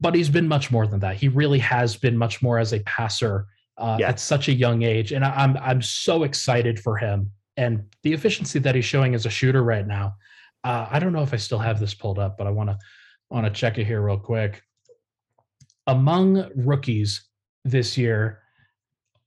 But 0.00 0.14
he's 0.14 0.28
been 0.28 0.46
much 0.46 0.70
more 0.70 0.86
than 0.86 1.00
that. 1.00 1.16
He 1.16 1.28
really 1.28 1.58
has 1.60 1.96
been 1.96 2.18
much 2.18 2.42
more 2.42 2.58
as 2.58 2.74
a 2.74 2.80
passer 2.80 3.46
uh, 3.78 3.96
yeah. 3.98 4.08
at 4.08 4.20
such 4.20 4.48
a 4.48 4.52
young 4.52 4.82
age, 4.82 5.12
and 5.12 5.24
I'm 5.24 5.56
I'm 5.58 5.82
so 5.82 6.24
excited 6.24 6.78
for 6.80 6.96
him 6.96 7.30
and 7.56 7.84
the 8.02 8.12
efficiency 8.12 8.58
that 8.58 8.74
he's 8.74 8.84
showing 8.84 9.14
as 9.14 9.26
a 9.26 9.30
shooter 9.30 9.62
right 9.62 9.86
now. 9.86 10.14
Uh, 10.64 10.86
I 10.90 10.98
don't 10.98 11.12
know 11.12 11.22
if 11.22 11.32
I 11.32 11.38
still 11.38 11.58
have 11.58 11.80
this 11.80 11.94
pulled 11.94 12.18
up, 12.18 12.36
but 12.36 12.46
I 12.46 12.50
want 12.50 12.70
to 12.70 12.78
want 13.30 13.46
to 13.46 13.52
check 13.52 13.78
it 13.78 13.86
here 13.86 14.02
real 14.02 14.18
quick. 14.18 14.62
Among 15.86 16.50
rookies 16.54 17.28
this 17.64 17.96
year, 17.96 18.42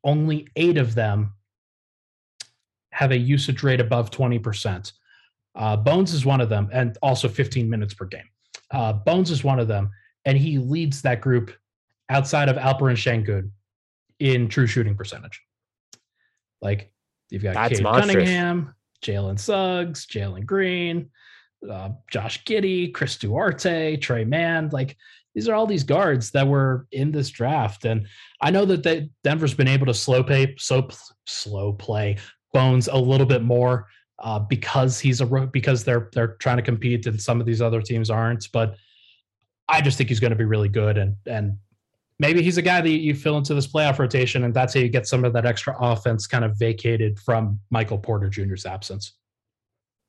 only 0.03 0.47
eight 0.55 0.77
of 0.77 0.95
them 0.95 1.33
have 2.99 3.11
a 3.11 3.17
usage 3.17 3.63
rate 3.63 3.79
above 3.79 4.11
20%. 4.11 4.91
Uh, 5.55 5.77
Bones 5.77 6.13
is 6.13 6.25
one 6.25 6.41
of 6.41 6.49
them, 6.49 6.69
and 6.73 6.97
also 7.01 7.29
15 7.29 7.69
minutes 7.69 7.93
per 7.93 8.03
game. 8.03 8.27
Uh, 8.71 8.91
Bones 8.91 9.31
is 9.31 9.41
one 9.41 9.57
of 9.57 9.69
them, 9.69 9.89
and 10.25 10.37
he 10.37 10.57
leads 10.57 11.01
that 11.03 11.21
group 11.21 11.49
outside 12.09 12.49
of 12.49 12.57
Alperen 12.57 12.97
Sengun 12.97 13.51
in 14.19 14.49
true 14.49 14.67
shooting 14.67 14.97
percentage. 14.97 15.41
Like 16.61 16.91
you've 17.29 17.41
got 17.41 17.69
Cade 17.69 17.81
Cunningham, 17.81 18.75
Jalen 19.01 19.39
Suggs, 19.39 20.05
Jalen 20.05 20.45
Green, 20.45 21.09
uh, 21.71 21.91
Josh 22.11 22.43
Giddey, 22.43 22.93
Chris 22.93 23.15
Duarte, 23.15 23.95
Tre 23.95 24.25
Mann. 24.25 24.69
Like 24.73 24.97
these 25.33 25.47
are 25.47 25.55
all 25.55 25.65
these 25.65 25.85
guards 25.85 26.31
that 26.31 26.49
were 26.49 26.85
in 26.91 27.13
this 27.13 27.29
draft, 27.29 27.85
and 27.85 28.07
I 28.41 28.51
know 28.51 28.65
that 28.65 28.83
they, 28.83 29.09
Denver's 29.23 29.53
been 29.53 29.69
able 29.69 29.85
to 29.85 29.93
slow 29.93 30.21
pay, 30.21 30.55
so 30.57 30.89
slow 31.25 31.71
play 31.71 32.17
Bones 32.53 32.87
a 32.87 32.97
little 32.97 33.27
bit 33.27 33.43
more 33.43 33.87
uh, 34.19 34.39
because 34.39 34.99
he's 34.99 35.21
a 35.21 35.25
because 35.25 35.83
they're 35.83 36.09
they're 36.13 36.35
trying 36.39 36.57
to 36.57 36.63
compete 36.63 37.05
and 37.05 37.21
some 37.21 37.39
of 37.39 37.45
these 37.45 37.61
other 37.61 37.81
teams 37.81 38.09
aren't. 38.09 38.47
But 38.51 38.75
I 39.67 39.81
just 39.81 39.97
think 39.97 40.09
he's 40.09 40.19
going 40.19 40.31
to 40.31 40.37
be 40.37 40.45
really 40.45 40.69
good, 40.69 40.97
and 40.97 41.15
and 41.25 41.57
maybe 42.19 42.41
he's 42.41 42.57
a 42.57 42.61
guy 42.61 42.81
that 42.81 42.89
you 42.89 43.15
fill 43.15 43.37
into 43.37 43.53
this 43.53 43.67
playoff 43.67 43.99
rotation, 43.99 44.43
and 44.43 44.53
that's 44.53 44.73
how 44.73 44.79
you 44.79 44.89
get 44.89 45.07
some 45.07 45.23
of 45.23 45.33
that 45.33 45.45
extra 45.45 45.75
offense 45.79 46.27
kind 46.27 46.43
of 46.43 46.57
vacated 46.57 47.19
from 47.19 47.59
Michael 47.69 47.97
Porter 47.97 48.29
Jr.'s 48.29 48.65
absence. 48.65 49.13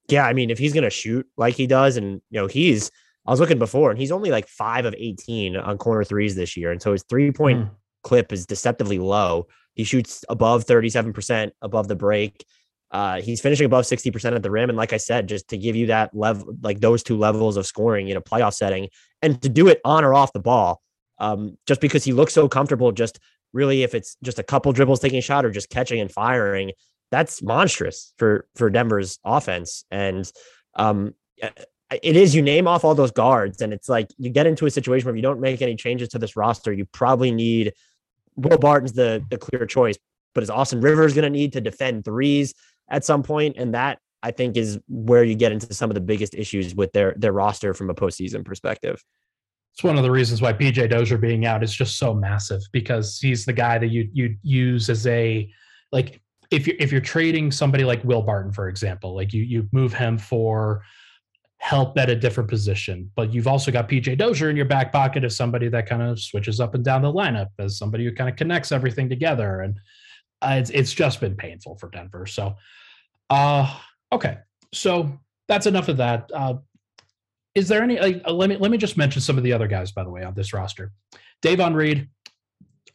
Yeah, 0.08 0.26
I 0.26 0.32
mean, 0.32 0.50
if 0.50 0.58
he's 0.58 0.72
going 0.72 0.84
to 0.84 0.90
shoot 0.90 1.26
like 1.36 1.54
he 1.54 1.66
does, 1.66 1.96
and 1.96 2.20
you 2.30 2.40
know, 2.40 2.46
he's 2.46 2.90
I 3.26 3.30
was 3.30 3.40
looking 3.40 3.58
before, 3.58 3.90
and 3.90 3.98
he's 3.98 4.12
only 4.12 4.30
like 4.30 4.48
five 4.48 4.86
of 4.86 4.94
eighteen 4.98 5.56
on 5.56 5.78
corner 5.78 6.04
threes 6.04 6.34
this 6.34 6.56
year, 6.56 6.72
and 6.72 6.82
so 6.82 6.92
his 6.92 7.04
three 7.04 7.30
point 7.30 7.60
mm. 7.60 7.70
clip 8.02 8.32
is 8.32 8.46
deceptively 8.46 8.98
low. 8.98 9.46
He 9.74 9.84
shoots 9.84 10.24
above 10.28 10.64
thirty 10.64 10.90
seven 10.90 11.12
percent 11.12 11.52
above 11.62 11.88
the 11.88 11.96
break. 11.96 12.44
Uh, 12.92 13.20
he's 13.20 13.40
finishing 13.40 13.66
above 13.66 13.84
60% 13.84 14.34
at 14.34 14.42
the 14.42 14.50
rim. 14.50 14.68
And 14.68 14.76
like 14.76 14.92
I 14.92 14.96
said, 14.96 15.28
just 15.28 15.48
to 15.50 15.56
give 15.56 15.76
you 15.76 15.86
that 15.86 16.10
level, 16.12 16.56
like 16.60 16.80
those 16.80 17.04
two 17.04 17.16
levels 17.16 17.56
of 17.56 17.64
scoring 17.64 18.08
in 18.08 18.16
a 18.16 18.20
playoff 18.20 18.54
setting 18.54 18.88
and 19.22 19.40
to 19.42 19.48
do 19.48 19.68
it 19.68 19.80
on 19.84 20.04
or 20.04 20.12
off 20.12 20.32
the 20.32 20.40
ball, 20.40 20.82
um, 21.20 21.56
just 21.66 21.80
because 21.80 22.02
he 22.02 22.12
looks 22.12 22.32
so 22.32 22.48
comfortable, 22.48 22.90
just 22.90 23.20
really 23.52 23.82
if 23.84 23.94
it's 23.94 24.16
just 24.24 24.38
a 24.38 24.42
couple 24.42 24.72
dribbles 24.72 25.00
taking 25.00 25.18
a 25.18 25.22
shot 25.22 25.44
or 25.44 25.50
just 25.50 25.70
catching 25.70 26.00
and 26.00 26.10
firing, 26.10 26.72
that's 27.10 27.42
monstrous 27.42 28.12
for 28.18 28.48
for 28.56 28.70
Denver's 28.70 29.18
offense. 29.24 29.84
And 29.90 30.30
um, 30.74 31.14
it 31.90 32.16
is 32.16 32.34
you 32.34 32.42
name 32.42 32.66
off 32.68 32.84
all 32.84 32.94
those 32.94 33.10
guards, 33.10 33.60
and 33.60 33.72
it's 33.72 33.88
like 33.88 34.08
you 34.16 34.30
get 34.30 34.46
into 34.46 34.66
a 34.66 34.70
situation 34.70 35.06
where 35.06 35.14
if 35.14 35.16
you 35.16 35.22
don't 35.22 35.40
make 35.40 35.60
any 35.62 35.76
changes 35.76 36.08
to 36.10 36.18
this 36.18 36.36
roster, 36.36 36.72
you 36.72 36.86
probably 36.86 37.30
need 37.30 37.72
Will 38.42 38.58
Barton's 38.58 38.92
the 38.92 39.24
the 39.30 39.38
clear 39.38 39.66
choice, 39.66 39.96
but 40.34 40.42
is 40.42 40.50
Austin 40.50 40.80
Rivers 40.80 41.14
going 41.14 41.24
to 41.24 41.30
need 41.30 41.52
to 41.54 41.60
defend 41.60 42.04
threes 42.04 42.54
at 42.88 43.04
some 43.04 43.22
point? 43.22 43.56
And 43.58 43.74
that 43.74 43.98
I 44.22 44.30
think 44.30 44.56
is 44.56 44.78
where 44.88 45.24
you 45.24 45.34
get 45.34 45.52
into 45.52 45.72
some 45.72 45.90
of 45.90 45.94
the 45.94 46.00
biggest 46.00 46.34
issues 46.34 46.74
with 46.74 46.92
their 46.92 47.14
their 47.16 47.32
roster 47.32 47.74
from 47.74 47.90
a 47.90 47.94
postseason 47.94 48.44
perspective. 48.44 49.02
It's 49.74 49.84
one 49.84 49.96
of 49.96 50.02
the 50.02 50.10
reasons 50.10 50.42
why 50.42 50.52
PJ 50.52 50.90
Dozier 50.90 51.16
being 51.16 51.46
out 51.46 51.62
is 51.62 51.72
just 51.72 51.96
so 51.96 52.12
massive 52.12 52.60
because 52.72 53.18
he's 53.20 53.44
the 53.44 53.52
guy 53.52 53.78
that 53.78 53.88
you 53.88 54.08
you 54.12 54.36
use 54.42 54.90
as 54.90 55.06
a 55.06 55.50
like 55.92 56.20
if 56.50 56.66
you 56.66 56.74
if 56.78 56.90
you're 56.90 57.00
trading 57.00 57.50
somebody 57.50 57.84
like 57.84 58.02
Will 58.04 58.22
Barton, 58.22 58.52
for 58.52 58.68
example, 58.68 59.14
like 59.14 59.32
you 59.32 59.42
you 59.42 59.68
move 59.72 59.92
him 59.92 60.18
for 60.18 60.82
help 61.60 61.98
at 61.98 62.08
a 62.08 62.16
different 62.16 62.48
position. 62.48 63.10
But 63.14 63.34
you've 63.34 63.46
also 63.46 63.70
got 63.70 63.88
PJ 63.88 64.16
Dozier 64.16 64.48
in 64.48 64.56
your 64.56 64.64
back 64.64 64.90
pocket 64.92 65.24
as 65.24 65.36
somebody 65.36 65.68
that 65.68 65.86
kind 65.86 66.00
of 66.00 66.18
switches 66.18 66.58
up 66.58 66.74
and 66.74 66.82
down 66.82 67.02
the 67.02 67.12
lineup, 67.12 67.48
as 67.58 67.76
somebody 67.76 68.04
who 68.04 68.12
kind 68.12 68.30
of 68.30 68.36
connects 68.36 68.72
everything 68.72 69.10
together. 69.10 69.60
And 69.60 69.78
uh, 70.40 70.56
it's, 70.58 70.70
it's 70.70 70.92
just 70.94 71.20
been 71.20 71.36
painful 71.36 71.76
for 71.76 71.90
Denver. 71.90 72.24
So, 72.24 72.56
uh, 73.28 73.78
okay. 74.10 74.38
So 74.72 75.12
that's 75.48 75.66
enough 75.66 75.88
of 75.88 75.98
that. 75.98 76.30
Uh, 76.34 76.54
is 77.54 77.68
there 77.68 77.82
any, 77.82 78.00
like, 78.00 78.22
uh, 78.26 78.32
let 78.32 78.48
me, 78.48 78.56
let 78.56 78.70
me 78.70 78.78
just 78.78 78.96
mention 78.96 79.20
some 79.20 79.36
of 79.36 79.44
the 79.44 79.52
other 79.52 79.68
guys, 79.68 79.92
by 79.92 80.02
the 80.02 80.10
way, 80.10 80.24
on 80.24 80.32
this 80.32 80.54
roster. 80.54 80.92
Davon 81.42 81.74
Reed, 81.74 82.08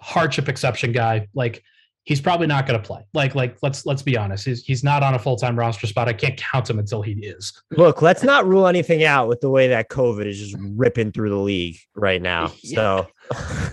hardship 0.02 0.50
exception 0.50 0.92
guy. 0.92 1.28
Like, 1.36 1.64
he's 2.06 2.22
probably 2.22 2.48
not 2.48 2.66
going 2.66 2.80
to 2.80 2.86
play. 2.86 3.06
Like, 3.14 3.36
like 3.36 3.58
let's 3.62 3.86
let's 3.86 4.02
be 4.02 4.18
honest. 4.18 4.46
He's 4.46 4.64
he's 4.64 4.84
not 4.84 5.04
on 5.04 5.16
a 5.16 5.20
full 5.20 5.36
time 5.36 5.58
roster 5.58 5.88
spot. 5.88 6.08
I 6.08 6.14
can't 6.14 6.38
count 6.38 6.70
him 6.70 6.80
until 6.80 7.02
he 7.02 7.14
is. 7.14 7.62
Look, 7.72 8.02
let's 8.02 8.24
not 8.24 8.48
rule 8.48 8.68
anything 8.68 9.04
out 9.04 9.28
with 9.28 9.42
the 9.42 9.50
way 9.50 9.68
that 9.68 9.90
COVID 9.90 10.26
is 10.26 10.40
just 10.40 10.56
ripping 10.60 11.12
through 11.12 11.30
the 11.30 11.36
league 11.36 11.78
right 11.96 12.22
now. 12.22 12.54
Yeah. 12.64 12.76
So. 12.76 13.08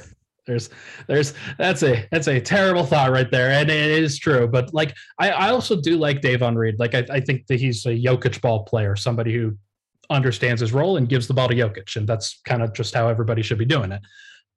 there's 0.47 0.71
there's 1.07 1.35
that's 1.57 1.83
a 1.85 2.07
that's 2.11 2.27
a 2.27 2.41
terrible 2.41 2.85
thought 2.85 3.13
right 3.13 3.31
there 3.31 3.51
and 3.51 3.71
it 3.71 3.91
is 3.91 4.19
true 4.19 4.49
but 4.49 4.75
like 4.75 4.93
i 5.21 5.31
i 5.31 5.51
also 5.51 5.81
do 5.81 5.97
like 5.97 6.21
davon 6.21 6.57
reed 6.57 6.79
like 6.81 6.97
I, 6.97 7.07
I 7.11 7.21
think 7.21 7.47
that 7.47 7.61
he's 7.61 7.87
a 7.87 7.91
Jokic 7.91 8.41
ball 8.41 8.65
player 8.65 8.97
somebody 8.97 9.33
who 9.33 9.57
understands 10.11 10.61
his 10.61 10.73
role 10.73 10.97
and 10.97 11.09
gives 11.09 11.29
the 11.29 11.35
ball 11.35 11.49
to 11.49 11.55
Jokic 11.55 11.95
and 11.95 12.09
that's 12.09 12.41
kind 12.45 12.61
of 12.61 12.75
just 12.75 12.93
how 12.93 13.09
everybody 13.09 13.41
should 13.41 13.59
be 13.59 13.65
doing 13.65 13.93
it 13.93 14.03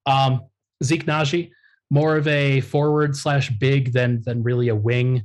um 0.08 0.42
zeke 0.84 1.06
Nnaji, 1.06 1.52
more 1.90 2.18
of 2.18 2.28
a 2.28 2.62
forward 2.62 3.16
slash 3.16 3.50
big 3.50 3.94
than 3.94 4.22
than 4.24 4.44
really 4.44 4.70
a 4.70 4.76
wing. 4.76 5.24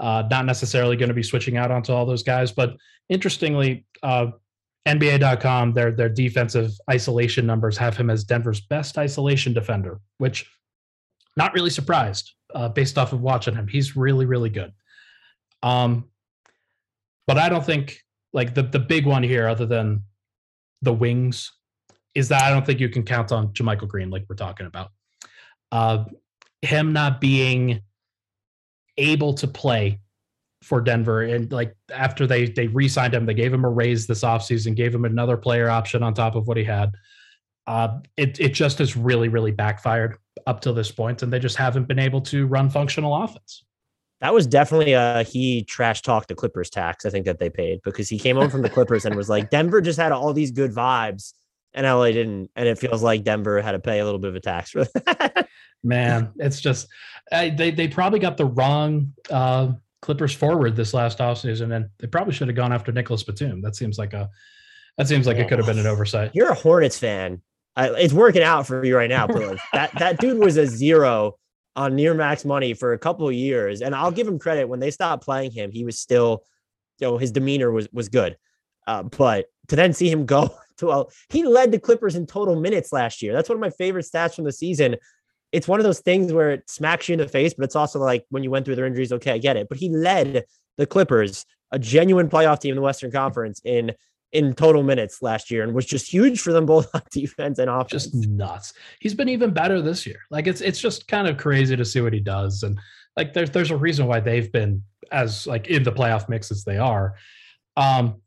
Uh, 0.00 0.24
not 0.30 0.46
necessarily 0.46 0.96
going 0.96 1.08
to 1.08 1.14
be 1.14 1.22
switching 1.22 1.56
out 1.56 1.70
onto 1.70 1.92
all 1.92 2.04
those 2.04 2.24
guys, 2.24 2.50
but 2.50 2.76
interestingly, 3.08 3.86
uh, 4.02 4.26
NBA.com 4.86 5.74
their 5.74 5.92
their 5.92 6.08
defensive 6.08 6.72
isolation 6.90 7.46
numbers 7.46 7.76
have 7.76 7.96
him 7.96 8.10
as 8.10 8.24
Denver's 8.24 8.60
best 8.60 8.98
isolation 8.98 9.52
defender, 9.52 10.00
which 10.18 10.50
not 11.36 11.54
really 11.54 11.70
surprised 11.70 12.32
uh, 12.54 12.68
based 12.68 12.98
off 12.98 13.12
of 13.12 13.20
watching 13.20 13.54
him. 13.54 13.68
He's 13.68 13.96
really 13.96 14.26
really 14.26 14.50
good. 14.50 14.72
Um, 15.62 16.08
but 17.26 17.38
I 17.38 17.48
don't 17.48 17.64
think 17.64 18.00
like 18.32 18.54
the 18.54 18.62
the 18.62 18.80
big 18.80 19.06
one 19.06 19.22
here, 19.22 19.46
other 19.46 19.66
than 19.66 20.02
the 20.82 20.92
wings, 20.92 21.52
is 22.16 22.28
that 22.28 22.42
I 22.42 22.50
don't 22.50 22.66
think 22.66 22.80
you 22.80 22.88
can 22.88 23.04
count 23.04 23.30
on 23.30 23.52
JaMychal 23.52 23.86
Green 23.86 24.10
like 24.10 24.24
we're 24.28 24.34
talking 24.34 24.66
about 24.66 24.90
uh, 25.72 26.04
him 26.60 26.92
not 26.92 27.20
being 27.20 27.82
able 28.98 29.34
to 29.34 29.48
play 29.48 29.98
for 30.62 30.80
Denver. 30.80 31.22
And 31.22 31.50
like 31.50 31.74
after 31.92 32.26
they 32.26 32.46
they 32.46 32.68
re-signed 32.68 33.14
him, 33.14 33.26
they 33.26 33.34
gave 33.34 33.52
him 33.52 33.64
a 33.64 33.68
raise 33.68 34.06
this 34.06 34.22
offseason, 34.22 34.76
gave 34.76 34.94
him 34.94 35.04
another 35.04 35.36
player 35.36 35.68
option 35.68 36.02
on 36.02 36.14
top 36.14 36.36
of 36.36 36.46
what 36.46 36.56
he 36.56 36.64
had. 36.64 36.92
Uh, 37.66 37.98
it 38.16 38.38
it 38.38 38.54
just 38.54 38.78
has 38.78 38.96
really, 38.96 39.28
really 39.28 39.50
backfired 39.50 40.18
up 40.46 40.60
to 40.60 40.72
this 40.72 40.92
point, 40.92 41.22
and 41.22 41.32
they 41.32 41.38
just 41.38 41.56
haven't 41.56 41.88
been 41.88 41.98
able 41.98 42.20
to 42.20 42.46
run 42.46 42.70
functional 42.70 43.16
offense. 43.16 43.64
That 44.20 44.32
was 44.32 44.46
definitely 44.46 44.92
a 44.92 45.24
he 45.24 45.64
trash 45.64 46.02
talked 46.02 46.28
the 46.28 46.36
Clippers 46.36 46.70
tax, 46.70 47.04
I 47.04 47.10
think 47.10 47.24
that 47.26 47.40
they 47.40 47.50
paid 47.50 47.80
because 47.82 48.08
he 48.08 48.18
came 48.18 48.36
home 48.36 48.50
from 48.50 48.62
the 48.62 48.70
Clippers 48.70 49.04
and 49.04 49.16
was 49.16 49.28
like, 49.28 49.50
Denver 49.50 49.80
just 49.80 49.98
had 49.98 50.12
all 50.12 50.32
these 50.32 50.52
good 50.52 50.72
vibes 50.72 51.32
and 51.74 51.86
LA 51.86 52.06
didn't. 52.06 52.50
And 52.56 52.68
it 52.68 52.78
feels 52.78 53.02
like 53.02 53.24
Denver 53.24 53.60
had 53.60 53.72
to 53.72 53.78
pay 53.78 54.00
a 54.00 54.04
little 54.04 54.20
bit 54.20 54.30
of 54.30 54.36
a 54.36 54.40
tax 54.40 54.70
for 54.70 54.84
that. 54.84 55.48
Man, 55.84 56.32
it's 56.38 56.60
just 56.60 56.88
uh, 57.32 57.50
they 57.56 57.70
they 57.70 57.88
probably 57.88 58.20
got 58.20 58.36
the 58.36 58.44
wrong 58.44 59.12
uh, 59.30 59.72
Clippers 60.00 60.32
forward 60.32 60.76
this 60.76 60.94
last 60.94 61.18
offseason, 61.18 61.74
and 61.74 61.88
they 61.98 62.06
probably 62.06 62.32
should 62.32 62.48
have 62.48 62.56
gone 62.56 62.72
after 62.72 62.92
Nicolas 62.92 63.24
Batum. 63.24 63.62
That 63.62 63.74
seems 63.74 63.98
like 63.98 64.12
a 64.12 64.30
that 64.96 65.08
seems 65.08 65.26
like 65.26 65.38
yeah. 65.38 65.44
it 65.44 65.48
could 65.48 65.58
have 65.58 65.66
been 65.66 65.78
an 65.78 65.86
oversight. 65.86 66.30
You're 66.34 66.50
a 66.50 66.54
Hornets 66.54 66.98
fan. 66.98 67.42
it's 67.76 68.12
working 68.12 68.42
out 68.42 68.66
for 68.66 68.84
you 68.84 68.96
right 68.96 69.08
now, 69.08 69.26
but 69.28 69.58
that 69.72 69.92
that 69.98 70.20
dude 70.20 70.38
was 70.38 70.56
a 70.56 70.66
zero 70.66 71.36
on 71.74 71.96
near 71.96 72.14
max 72.14 72.44
money 72.44 72.74
for 72.74 72.92
a 72.92 72.98
couple 72.98 73.26
of 73.26 73.34
years, 73.34 73.80
and 73.80 73.94
I'll 73.94 74.12
give 74.12 74.28
him 74.28 74.38
credit. 74.38 74.68
When 74.68 74.80
they 74.80 74.92
stopped 74.92 75.24
playing 75.24 75.50
him, 75.50 75.72
he 75.72 75.84
was 75.84 75.98
still, 75.98 76.44
you 77.00 77.08
know, 77.08 77.18
his 77.18 77.32
demeanor 77.32 77.72
was 77.72 77.88
was 77.92 78.08
good. 78.08 78.36
Uh, 78.86 79.02
but 79.02 79.46
to 79.68 79.76
then 79.76 79.92
see 79.92 80.10
him 80.10 80.26
go 80.26 80.54
to 80.78 80.90
a, 80.90 81.04
he 81.28 81.44
led 81.44 81.72
the 81.72 81.78
Clippers 81.78 82.16
in 82.16 82.26
total 82.26 82.60
minutes 82.60 82.92
last 82.92 83.22
year. 83.22 83.32
That's 83.32 83.48
one 83.48 83.56
of 83.56 83.60
my 83.60 83.70
favorite 83.70 84.06
stats 84.06 84.34
from 84.34 84.44
the 84.44 84.52
season 84.52 84.96
it's 85.52 85.68
one 85.68 85.78
of 85.78 85.84
those 85.84 86.00
things 86.00 86.32
where 86.32 86.50
it 86.50 86.68
smacks 86.68 87.08
you 87.08 87.12
in 87.12 87.18
the 87.18 87.28
face, 87.28 87.54
but 87.54 87.64
it's 87.64 87.76
also 87.76 87.98
like 87.98 88.24
when 88.30 88.42
you 88.42 88.50
went 88.50 88.64
through 88.64 88.76
their 88.76 88.86
injuries, 88.86 89.12
okay, 89.12 89.32
I 89.32 89.38
get 89.38 89.56
it. 89.56 89.68
But 89.68 89.78
he 89.78 89.90
led 89.90 90.44
the 90.78 90.86
Clippers, 90.86 91.44
a 91.70 91.78
genuine 91.78 92.28
playoff 92.28 92.60
team 92.60 92.70
in 92.70 92.76
the 92.76 92.82
Western 92.82 93.12
Conference, 93.12 93.60
in 93.64 93.92
in 94.32 94.54
total 94.54 94.82
minutes 94.82 95.20
last 95.20 95.50
year 95.50 95.62
and 95.62 95.74
was 95.74 95.84
just 95.84 96.10
huge 96.10 96.40
for 96.40 96.54
them 96.54 96.64
both 96.64 96.88
on 96.94 97.02
defense 97.10 97.58
and 97.58 97.68
offense. 97.68 98.04
Just 98.04 98.14
nuts. 98.14 98.72
He's 98.98 99.12
been 99.12 99.28
even 99.28 99.52
better 99.52 99.82
this 99.82 100.06
year. 100.06 100.20
Like 100.30 100.46
it's 100.46 100.62
it's 100.62 100.80
just 100.80 101.06
kind 101.06 101.28
of 101.28 101.36
crazy 101.36 101.76
to 101.76 101.84
see 101.84 102.00
what 102.00 102.14
he 102.14 102.20
does. 102.20 102.62
And 102.62 102.78
like 103.14 103.34
there's 103.34 103.50
there's 103.50 103.70
a 103.70 103.76
reason 103.76 104.06
why 104.06 104.20
they've 104.20 104.50
been 104.50 104.82
as 105.10 105.46
like 105.46 105.66
in 105.66 105.82
the 105.82 105.92
playoff 105.92 106.30
mix 106.30 106.50
as 106.50 106.64
they 106.64 106.78
are. 106.78 107.14
Um 107.76 108.21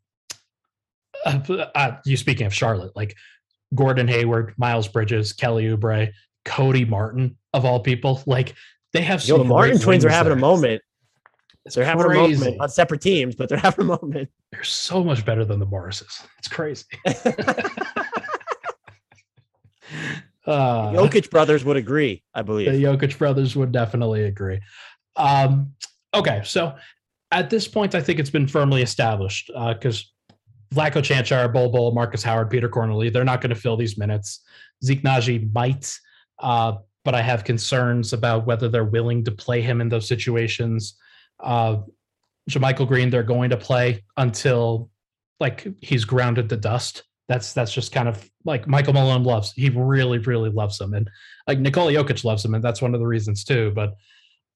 uh, 1.24 1.66
uh, 1.74 1.96
you 2.04 2.16
speaking 2.16 2.46
of 2.46 2.54
Charlotte, 2.54 2.94
like 2.94 3.16
Gordon 3.74 4.08
Hayward, 4.08 4.54
Miles 4.56 4.88
Bridges, 4.88 5.32
Kelly 5.32 5.64
Oubre, 5.64 6.12
Cody 6.44 6.84
Martin 6.84 7.36
of 7.52 7.64
all 7.64 7.80
people. 7.80 8.22
Like 8.26 8.54
they 8.92 9.02
have 9.02 9.24
Yo, 9.24 9.38
the 9.38 9.44
Martin 9.44 9.78
twins 9.78 10.04
are 10.04 10.10
having 10.10 10.30
there. 10.30 10.38
a 10.38 10.40
moment. 10.40 10.82
It's 11.64 11.74
they're 11.74 11.84
having 11.84 12.06
a 12.06 12.14
moment 12.14 12.60
on 12.60 12.68
separate 12.68 13.00
teams, 13.00 13.34
but 13.34 13.48
they're 13.48 13.58
having 13.58 13.86
a 13.86 13.88
moment. 13.88 14.30
They're 14.52 14.62
so 14.62 15.02
much 15.02 15.24
better 15.24 15.44
than 15.44 15.58
the 15.58 15.66
Morrises. 15.66 16.22
It's 16.38 16.46
crazy. 16.46 16.84
uh, 20.46 20.92
Jokic 20.92 21.28
brothers 21.30 21.64
would 21.64 21.76
agree, 21.76 22.22
I 22.34 22.42
believe. 22.42 22.70
The 22.72 22.82
Jokic 22.82 23.18
brothers 23.18 23.56
would 23.56 23.72
definitely 23.72 24.24
agree. 24.24 24.60
Um, 25.16 25.72
okay, 26.14 26.42
so 26.44 26.76
at 27.32 27.50
this 27.50 27.66
point, 27.66 27.96
I 27.96 28.00
think 28.00 28.20
it's 28.20 28.30
been 28.30 28.46
firmly 28.46 28.82
established 28.82 29.50
because 29.52 30.12
Vlatko 30.74 31.02
Cancar, 31.02 31.52
Bol 31.52 31.70
Bol, 31.70 31.92
Marcus 31.92 32.22
Howard, 32.22 32.50
Peter 32.50 32.68
Cornelie, 32.68 33.12
they're 33.12 33.24
not 33.24 33.40
going 33.40 33.50
to 33.54 33.60
fill 33.60 33.76
these 33.76 33.96
minutes. 33.98 34.40
Zeke 34.84 35.02
Nnaji 35.02 35.52
might 35.52 35.98
uh, 36.38 36.74
but 37.06 37.14
I 37.14 37.22
have 37.22 37.44
concerns 37.44 38.12
about 38.12 38.46
whether 38.46 38.68
they're 38.68 38.84
willing 38.84 39.22
to 39.24 39.30
play 39.30 39.62
him 39.62 39.80
in 39.80 39.88
those 39.88 40.08
situations. 40.08 40.98
Uh, 41.38 41.76
JaMychal 42.50 42.88
Green, 42.88 43.10
they're 43.10 43.22
going 43.22 43.50
to 43.50 43.56
play 43.56 44.04
until 44.16 44.90
like 45.38 45.68
he's 45.80 46.04
grounded 46.04 46.48
to 46.48 46.56
dust. 46.56 47.04
That's 47.28 47.52
that's 47.52 47.72
just 47.72 47.92
kind 47.92 48.08
of 48.08 48.28
like 48.44 48.66
Michael 48.66 48.92
Malone 48.92 49.22
loves. 49.22 49.52
He 49.52 49.68
really, 49.68 50.18
really 50.18 50.50
loves 50.50 50.80
him, 50.80 50.94
and 50.94 51.08
like 51.46 51.60
Nikola 51.60 51.92
Jokic 51.92 52.24
loves 52.24 52.44
him, 52.44 52.54
and 52.54 52.62
that's 52.62 52.82
one 52.82 52.92
of 52.92 52.98
the 52.98 53.06
reasons 53.06 53.44
too. 53.44 53.70
But 53.72 53.94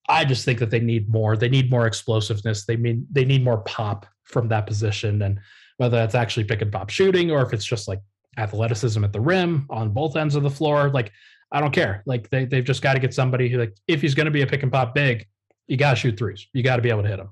I 0.08 0.24
just 0.24 0.44
think 0.44 0.58
that 0.58 0.70
they 0.70 0.80
need 0.80 1.08
more. 1.08 1.36
They 1.36 1.48
need 1.48 1.70
more 1.70 1.86
explosiveness. 1.86 2.66
They 2.66 2.76
mean 2.76 3.06
they 3.12 3.24
need 3.24 3.44
more 3.44 3.58
pop 3.58 4.06
from 4.24 4.48
that 4.48 4.66
position, 4.66 5.22
and 5.22 5.38
whether 5.80 5.96
that's 5.96 6.14
actually 6.14 6.44
pick 6.44 6.60
and 6.60 6.70
pop 6.70 6.90
shooting 6.90 7.30
or 7.30 7.40
if 7.40 7.54
it's 7.54 7.64
just 7.64 7.88
like 7.88 8.00
athleticism 8.36 9.02
at 9.02 9.14
the 9.14 9.20
rim 9.20 9.66
on 9.70 9.88
both 9.88 10.14
ends 10.14 10.34
of 10.34 10.42
the 10.42 10.50
floor. 10.50 10.90
Like 10.90 11.10
I 11.52 11.58
don't 11.58 11.72
care. 11.72 12.02
Like 12.04 12.28
they 12.28 12.44
they've 12.44 12.62
just 12.62 12.82
got 12.82 12.92
to 12.92 13.00
get 13.00 13.14
somebody 13.14 13.48
who 13.48 13.56
like 13.56 13.74
if 13.88 14.02
he's 14.02 14.14
going 14.14 14.26
to 14.26 14.30
be 14.30 14.42
a 14.42 14.46
pick 14.46 14.62
and 14.62 14.70
pop 14.70 14.94
big, 14.94 15.26
you 15.68 15.78
got 15.78 15.92
to 15.92 15.96
shoot 15.96 16.18
threes. 16.18 16.46
You 16.52 16.62
got 16.62 16.76
to 16.76 16.82
be 16.82 16.90
able 16.90 17.04
to 17.04 17.08
hit 17.08 17.16
them. 17.16 17.30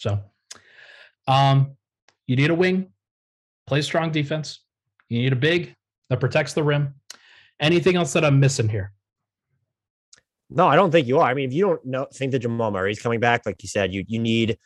So, 0.00 0.18
um, 1.28 1.76
you 2.26 2.34
need 2.34 2.50
a 2.50 2.56
wing, 2.56 2.88
play 3.68 3.82
strong 3.82 4.10
defense. 4.10 4.64
You 5.08 5.20
need 5.20 5.32
a 5.32 5.36
big 5.36 5.72
that 6.10 6.18
protects 6.18 6.54
the 6.54 6.64
rim. 6.64 6.96
Anything 7.60 7.94
else 7.94 8.12
that 8.14 8.24
I'm 8.24 8.40
missing 8.40 8.68
here? 8.68 8.92
No, 10.50 10.66
I 10.66 10.74
don't 10.74 10.90
think 10.90 11.06
you 11.06 11.20
are. 11.20 11.30
I 11.30 11.34
mean, 11.34 11.48
if 11.48 11.54
you 11.54 11.66
don't 11.66 11.86
know, 11.86 12.08
think 12.12 12.32
that 12.32 12.40
Jamal 12.40 12.72
Murray's 12.72 13.00
coming 13.00 13.20
back, 13.20 13.46
like 13.46 13.62
you 13.62 13.68
said, 13.68 13.94
you 13.94 14.04
you 14.08 14.18
need, 14.18 14.58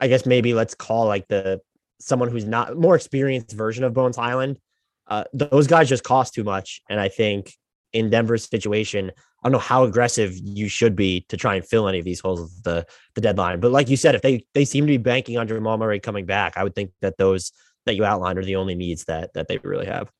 I 0.00 0.06
guess 0.06 0.24
maybe 0.24 0.54
let's 0.54 0.76
call 0.76 1.06
like 1.06 1.26
the 1.26 1.60
someone 2.00 2.30
who's 2.30 2.44
not 2.44 2.76
more 2.76 2.96
experienced 2.96 3.52
version 3.52 3.84
of 3.84 3.94
Bones 3.94 4.16
Hyland. 4.16 4.58
Uh, 5.06 5.24
those 5.32 5.66
guys 5.66 5.88
just 5.88 6.04
cost 6.04 6.34
too 6.34 6.44
much, 6.44 6.80
and 6.88 7.00
I 7.00 7.08
think 7.08 7.52
in 7.92 8.10
Denver's 8.10 8.48
situation, 8.48 9.10
I 9.42 9.48
don't 9.48 9.52
know 9.52 9.58
how 9.58 9.84
aggressive 9.84 10.36
you 10.36 10.68
should 10.68 10.94
be 10.94 11.24
to 11.28 11.36
try 11.36 11.56
and 11.56 11.66
fill 11.66 11.88
any 11.88 11.98
of 11.98 12.04
these 12.04 12.20
holes 12.20 12.40
of 12.40 12.62
the 12.62 12.86
the 13.14 13.20
deadline. 13.20 13.60
But 13.60 13.72
like 13.72 13.88
you 13.88 13.96
said, 13.96 14.14
if 14.14 14.22
they 14.22 14.44
they 14.54 14.64
seem 14.64 14.86
to 14.86 14.92
be 14.92 14.98
banking 14.98 15.38
on 15.38 15.48
Jamal 15.48 15.78
Murray 15.78 16.00
coming 16.00 16.26
back, 16.26 16.56
I 16.56 16.64
would 16.64 16.74
think 16.74 16.92
that 17.00 17.16
those 17.18 17.52
that 17.86 17.96
you 17.96 18.04
outlined 18.04 18.38
are 18.38 18.44
the 18.44 18.56
only 18.56 18.74
needs 18.74 19.04
that 19.04 19.32
that 19.34 19.48
they 19.48 19.58
really 19.58 19.86
have. 19.86 20.10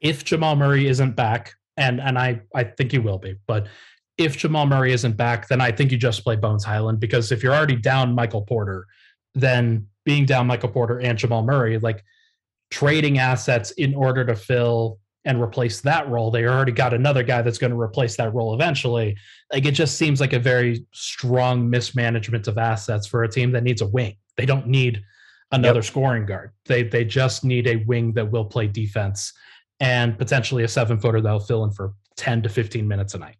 If 0.00 0.24
Jamal 0.24 0.56
Murray 0.56 0.86
isn't 0.86 1.16
back, 1.16 1.54
and 1.76 2.00
and 2.00 2.18
I 2.18 2.42
I 2.54 2.64
think 2.64 2.92
he 2.92 2.98
will 2.98 3.18
be, 3.18 3.36
but 3.46 3.66
if 4.16 4.36
Jamal 4.36 4.66
Murray 4.66 4.92
isn't 4.92 5.16
back, 5.16 5.48
then 5.48 5.60
I 5.60 5.70
think 5.70 5.92
you 5.92 5.98
just 5.98 6.24
play 6.24 6.36
Bones 6.36 6.64
Hyland 6.64 6.98
because 6.98 7.30
if 7.30 7.42
you're 7.42 7.54
already 7.54 7.76
down 7.76 8.14
Michael 8.14 8.42
Porter, 8.42 8.86
then 9.34 9.86
being 10.08 10.24
down 10.24 10.46
Michael 10.46 10.70
Porter 10.70 10.98
and 11.00 11.18
Jamal 11.18 11.42
Murray, 11.42 11.78
like 11.78 12.02
trading 12.70 13.18
assets 13.18 13.72
in 13.72 13.94
order 13.94 14.24
to 14.24 14.34
fill 14.34 14.98
and 15.26 15.38
replace 15.38 15.82
that 15.82 16.08
role. 16.08 16.30
They 16.30 16.46
already 16.46 16.72
got 16.72 16.94
another 16.94 17.22
guy 17.22 17.42
that's 17.42 17.58
going 17.58 17.72
to 17.72 17.78
replace 17.78 18.16
that 18.16 18.32
role 18.32 18.54
eventually. 18.54 19.18
Like 19.52 19.66
it 19.66 19.72
just 19.72 19.98
seems 19.98 20.18
like 20.18 20.32
a 20.32 20.38
very 20.38 20.86
strong 20.92 21.68
mismanagement 21.68 22.48
of 22.48 22.56
assets 22.56 23.06
for 23.06 23.22
a 23.24 23.28
team 23.28 23.52
that 23.52 23.64
needs 23.64 23.82
a 23.82 23.86
wing. 23.86 24.16
They 24.38 24.46
don't 24.46 24.66
need 24.66 25.04
another 25.52 25.80
yep. 25.80 25.84
scoring 25.84 26.24
guard. 26.24 26.52
They 26.64 26.84
they 26.84 27.04
just 27.04 27.44
need 27.44 27.66
a 27.66 27.84
wing 27.84 28.14
that 28.14 28.30
will 28.30 28.46
play 28.46 28.66
defense 28.66 29.34
and 29.78 30.16
potentially 30.16 30.64
a 30.64 30.68
seven 30.68 30.98
footer 30.98 31.20
that'll 31.20 31.40
fill 31.40 31.64
in 31.64 31.70
for 31.70 31.92
10 32.16 32.40
to 32.44 32.48
15 32.48 32.88
minutes 32.88 33.12
a 33.12 33.18
night. 33.18 33.36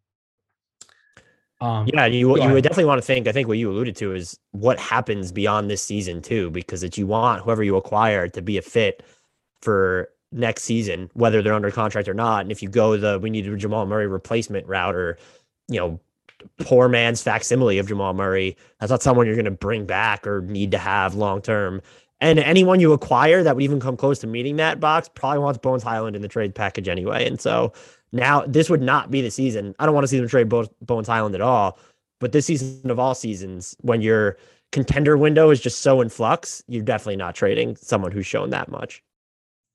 Um, 1.61 1.89
yeah, 1.93 2.07
you 2.07 2.41
you 2.41 2.53
would 2.53 2.63
definitely 2.63 2.85
want 2.85 2.99
to 2.99 3.07
think. 3.07 3.27
I 3.27 3.33
think 3.33 3.49
what 3.49 3.59
you 3.59 3.71
alluded 3.71 3.97
to 3.97 4.15
is 4.15 4.39
what 4.53 4.79
happens 4.79 5.33
beyond 5.33 5.69
this 5.69 5.83
season 5.83 6.23
too, 6.23 6.51
because 6.51 6.83
it's 6.83 6.97
you 6.97 7.07
want 7.07 7.43
whoever 7.43 7.65
you 7.65 7.77
acquire 7.77 8.29
to 8.29 8.41
be 8.41 8.59
a 8.59 8.63
fit 8.63 9.03
for 9.61 10.09
next 10.31 10.63
season, 10.65 11.11
whether 11.15 11.43
they're 11.43 11.55
under 11.55 11.71
contract 11.71 12.09
or 12.09 12.15
not. 12.15 12.43
And 12.43 12.53
if 12.53 12.63
you 12.63 12.69
go 12.69 12.97
the 12.97 13.19
we 13.19 13.31
need 13.31 13.47
a 13.47 13.57
Jamal 13.57 13.87
Murray 13.87 14.07
replacement 14.07 14.67
route 14.69 14.95
or, 14.95 15.19
you 15.69 15.81
know, 15.81 16.01
poor 16.61 16.89
man's 16.89 17.23
facsimile 17.23 17.79
of 17.79 17.89
Jamal 17.89 18.15
Murray, 18.15 18.57
that's 18.79 18.91
not 18.91 19.03
someone 19.03 19.27
you're 19.27 19.35
going 19.35 19.45
to 19.45 19.51
bring 19.51 19.85
back 19.85 20.27
or 20.27 20.43
need 20.43 20.71
to 20.71 20.79
have 20.79 21.15
long 21.15 21.43
term. 21.43 21.81
And 22.21 22.39
anyone 22.41 22.81
you 22.81 22.93
acquire 22.93 23.43
that 23.43 23.55
would 23.55 23.63
even 23.63 23.81
come 23.81 23.97
close 23.97 24.19
to 24.21 24.27
meeting 24.27 24.57
that 24.57 24.81
box 24.81 25.09
probably 25.09 25.39
wants 25.39 25.59
Bones 25.59 25.83
Hyland 25.83 26.17
in 26.17 26.23
the 26.23 26.29
trade 26.29 26.55
package 26.55 26.89
anyway. 26.89 27.27
And 27.27 27.41
so 27.41 27.73
now 28.13 28.45
this 28.47 28.71
would 28.71 28.83
not 28.83 29.11
be 29.11 29.21
the 29.21 29.31
season. 29.31 29.75
I 29.79 29.87
don't 29.87 29.95
want 29.95 30.05
to 30.05 30.09
see 30.09 30.19
them 30.19 30.29
trade 30.29 30.49
Bones 30.49 31.09
Hyland 31.09 31.35
at 31.35 31.41
all. 31.41 31.79
But 32.21 32.33
this 32.33 32.47
season 32.47 32.91
of 32.91 32.99
all 32.99 33.15
seasons, 33.15 33.77
when 33.81 34.01
your 34.03 34.39
contender 34.73 35.17
window 35.17 35.51
is 35.51 35.61
just 35.61 35.81
so 35.81 36.01
in 36.01 36.09
flux, 36.09 36.63
you're 36.67 36.83
definitely 36.83 37.17
not 37.17 37.35
trading 37.35 37.77
someone 37.77 38.13
who's 38.13 38.27
shown 38.27 38.51
that 38.51 38.69
much. 38.69 39.03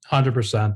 Hundred 0.06 0.34
percent. 0.34 0.74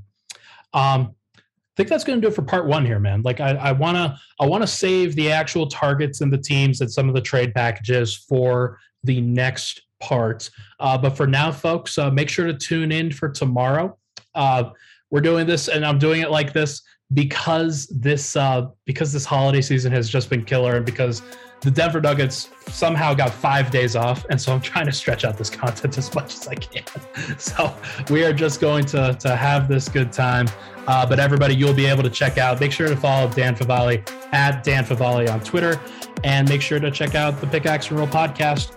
Um, 0.73 1.15
I 1.37 1.41
think 1.77 1.91
that's 1.91 2.05
going 2.05 2.21
to 2.21 2.27
do 2.27 2.33
it 2.33 2.35
for 2.35 2.43
part 2.43 2.67
one 2.67 2.85
here, 2.85 2.99
man. 2.99 3.23
Like 3.23 3.41
I, 3.41 3.71
want 3.71 3.97
to, 3.97 4.19
I 4.41 4.47
want 4.47 4.63
to 4.63 4.67
save 4.67 5.15
the 5.15 5.31
actual 5.31 5.69
targets 5.69 6.21
and 6.23 6.33
the 6.33 6.39
teams 6.39 6.81
and 6.81 6.91
some 6.91 7.09
of 7.09 7.15
the 7.15 7.21
trade 7.21 7.55
packages 7.55 8.17
for 8.17 8.79
the 9.05 9.21
next 9.21 9.83
part. 10.01 10.51
Uh, 10.81 10.99
but 10.99 11.17
for 11.17 11.27
now, 11.27 11.53
folks, 11.53 11.97
uh, 11.97 12.11
make 12.11 12.29
sure 12.29 12.47
to 12.47 12.55
tune 12.55 12.91
in 12.91 13.13
for 13.13 13.29
tomorrow. 13.29 13.97
Uh, 14.35 14.71
we're 15.11 15.21
doing 15.21 15.47
this, 15.47 15.69
and 15.69 15.87
I'm 15.87 15.99
doing 15.99 16.21
it 16.21 16.31
like 16.31 16.53
this 16.53 16.83
because 17.15 17.87
this 17.87 18.37
uh, 18.37 18.69
because 18.85 19.13
this 19.13 19.25
holiday 19.25 19.61
season 19.61 19.93
has 19.93 20.09
just 20.09 20.29
been 20.29 20.45
killer, 20.45 20.77
and 20.77 20.85
because 20.85 21.23
the 21.61 21.71
Denver 21.71 22.01
Nuggets 22.01 22.51
somehow 22.69 23.15
got 23.15 23.31
five 23.31 23.71
days 23.71 23.97
off, 23.97 24.25
and 24.31 24.41
so 24.41 24.53
I'm 24.53 24.61
trying 24.61 24.87
to 24.87 24.93
stretch 24.93 25.25
out 25.25 25.37
this 25.37 25.51
content 25.51 25.97
as 25.99 26.15
much 26.15 26.35
as 26.35 26.49
I 26.49 26.55
can. 26.55 26.85
So 27.39 27.75
we 28.11 28.25
are 28.25 28.33
just 28.33 28.61
going 28.61 28.85
to 28.87 29.17
to 29.21 29.37
have 29.37 29.69
this 29.69 29.89
good 29.89 30.13
time. 30.13 30.49
Uh, 30.87 31.07
but 31.07 31.19
everybody, 31.19 31.55
you'll 31.55 31.75
be 31.75 31.87
able 31.87 32.03
to 32.03 32.11
check 32.11 32.39
out. 32.39 32.61
Make 32.61 32.73
sure 32.73 32.89
to 32.89 32.97
follow 32.97 33.29
Dan 33.31 33.55
Favale 33.55 34.09
at 34.33 34.65
Dan 34.65 34.85
Favale 34.85 35.31
on 35.33 35.41
Twitter, 35.41 35.81
and 36.25 36.49
make 36.49 36.63
sure 36.63 36.79
to 36.79 36.91
check 36.91 37.15
out 37.15 37.41
the 37.41 37.47
Pickaxe 37.47 37.91
and 37.91 37.99
Roll 37.99 38.09
podcast 38.09 38.75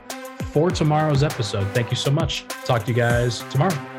for 0.52 0.70
tomorrow's 0.70 1.24
episode. 1.24 1.68
Thank 1.74 1.92
you 1.92 1.98
so 1.98 2.12
much. 2.12 2.48
Talk 2.66 2.84
to 2.84 2.90
you 2.90 2.96
guys 2.96 3.40
tomorrow. 3.50 3.91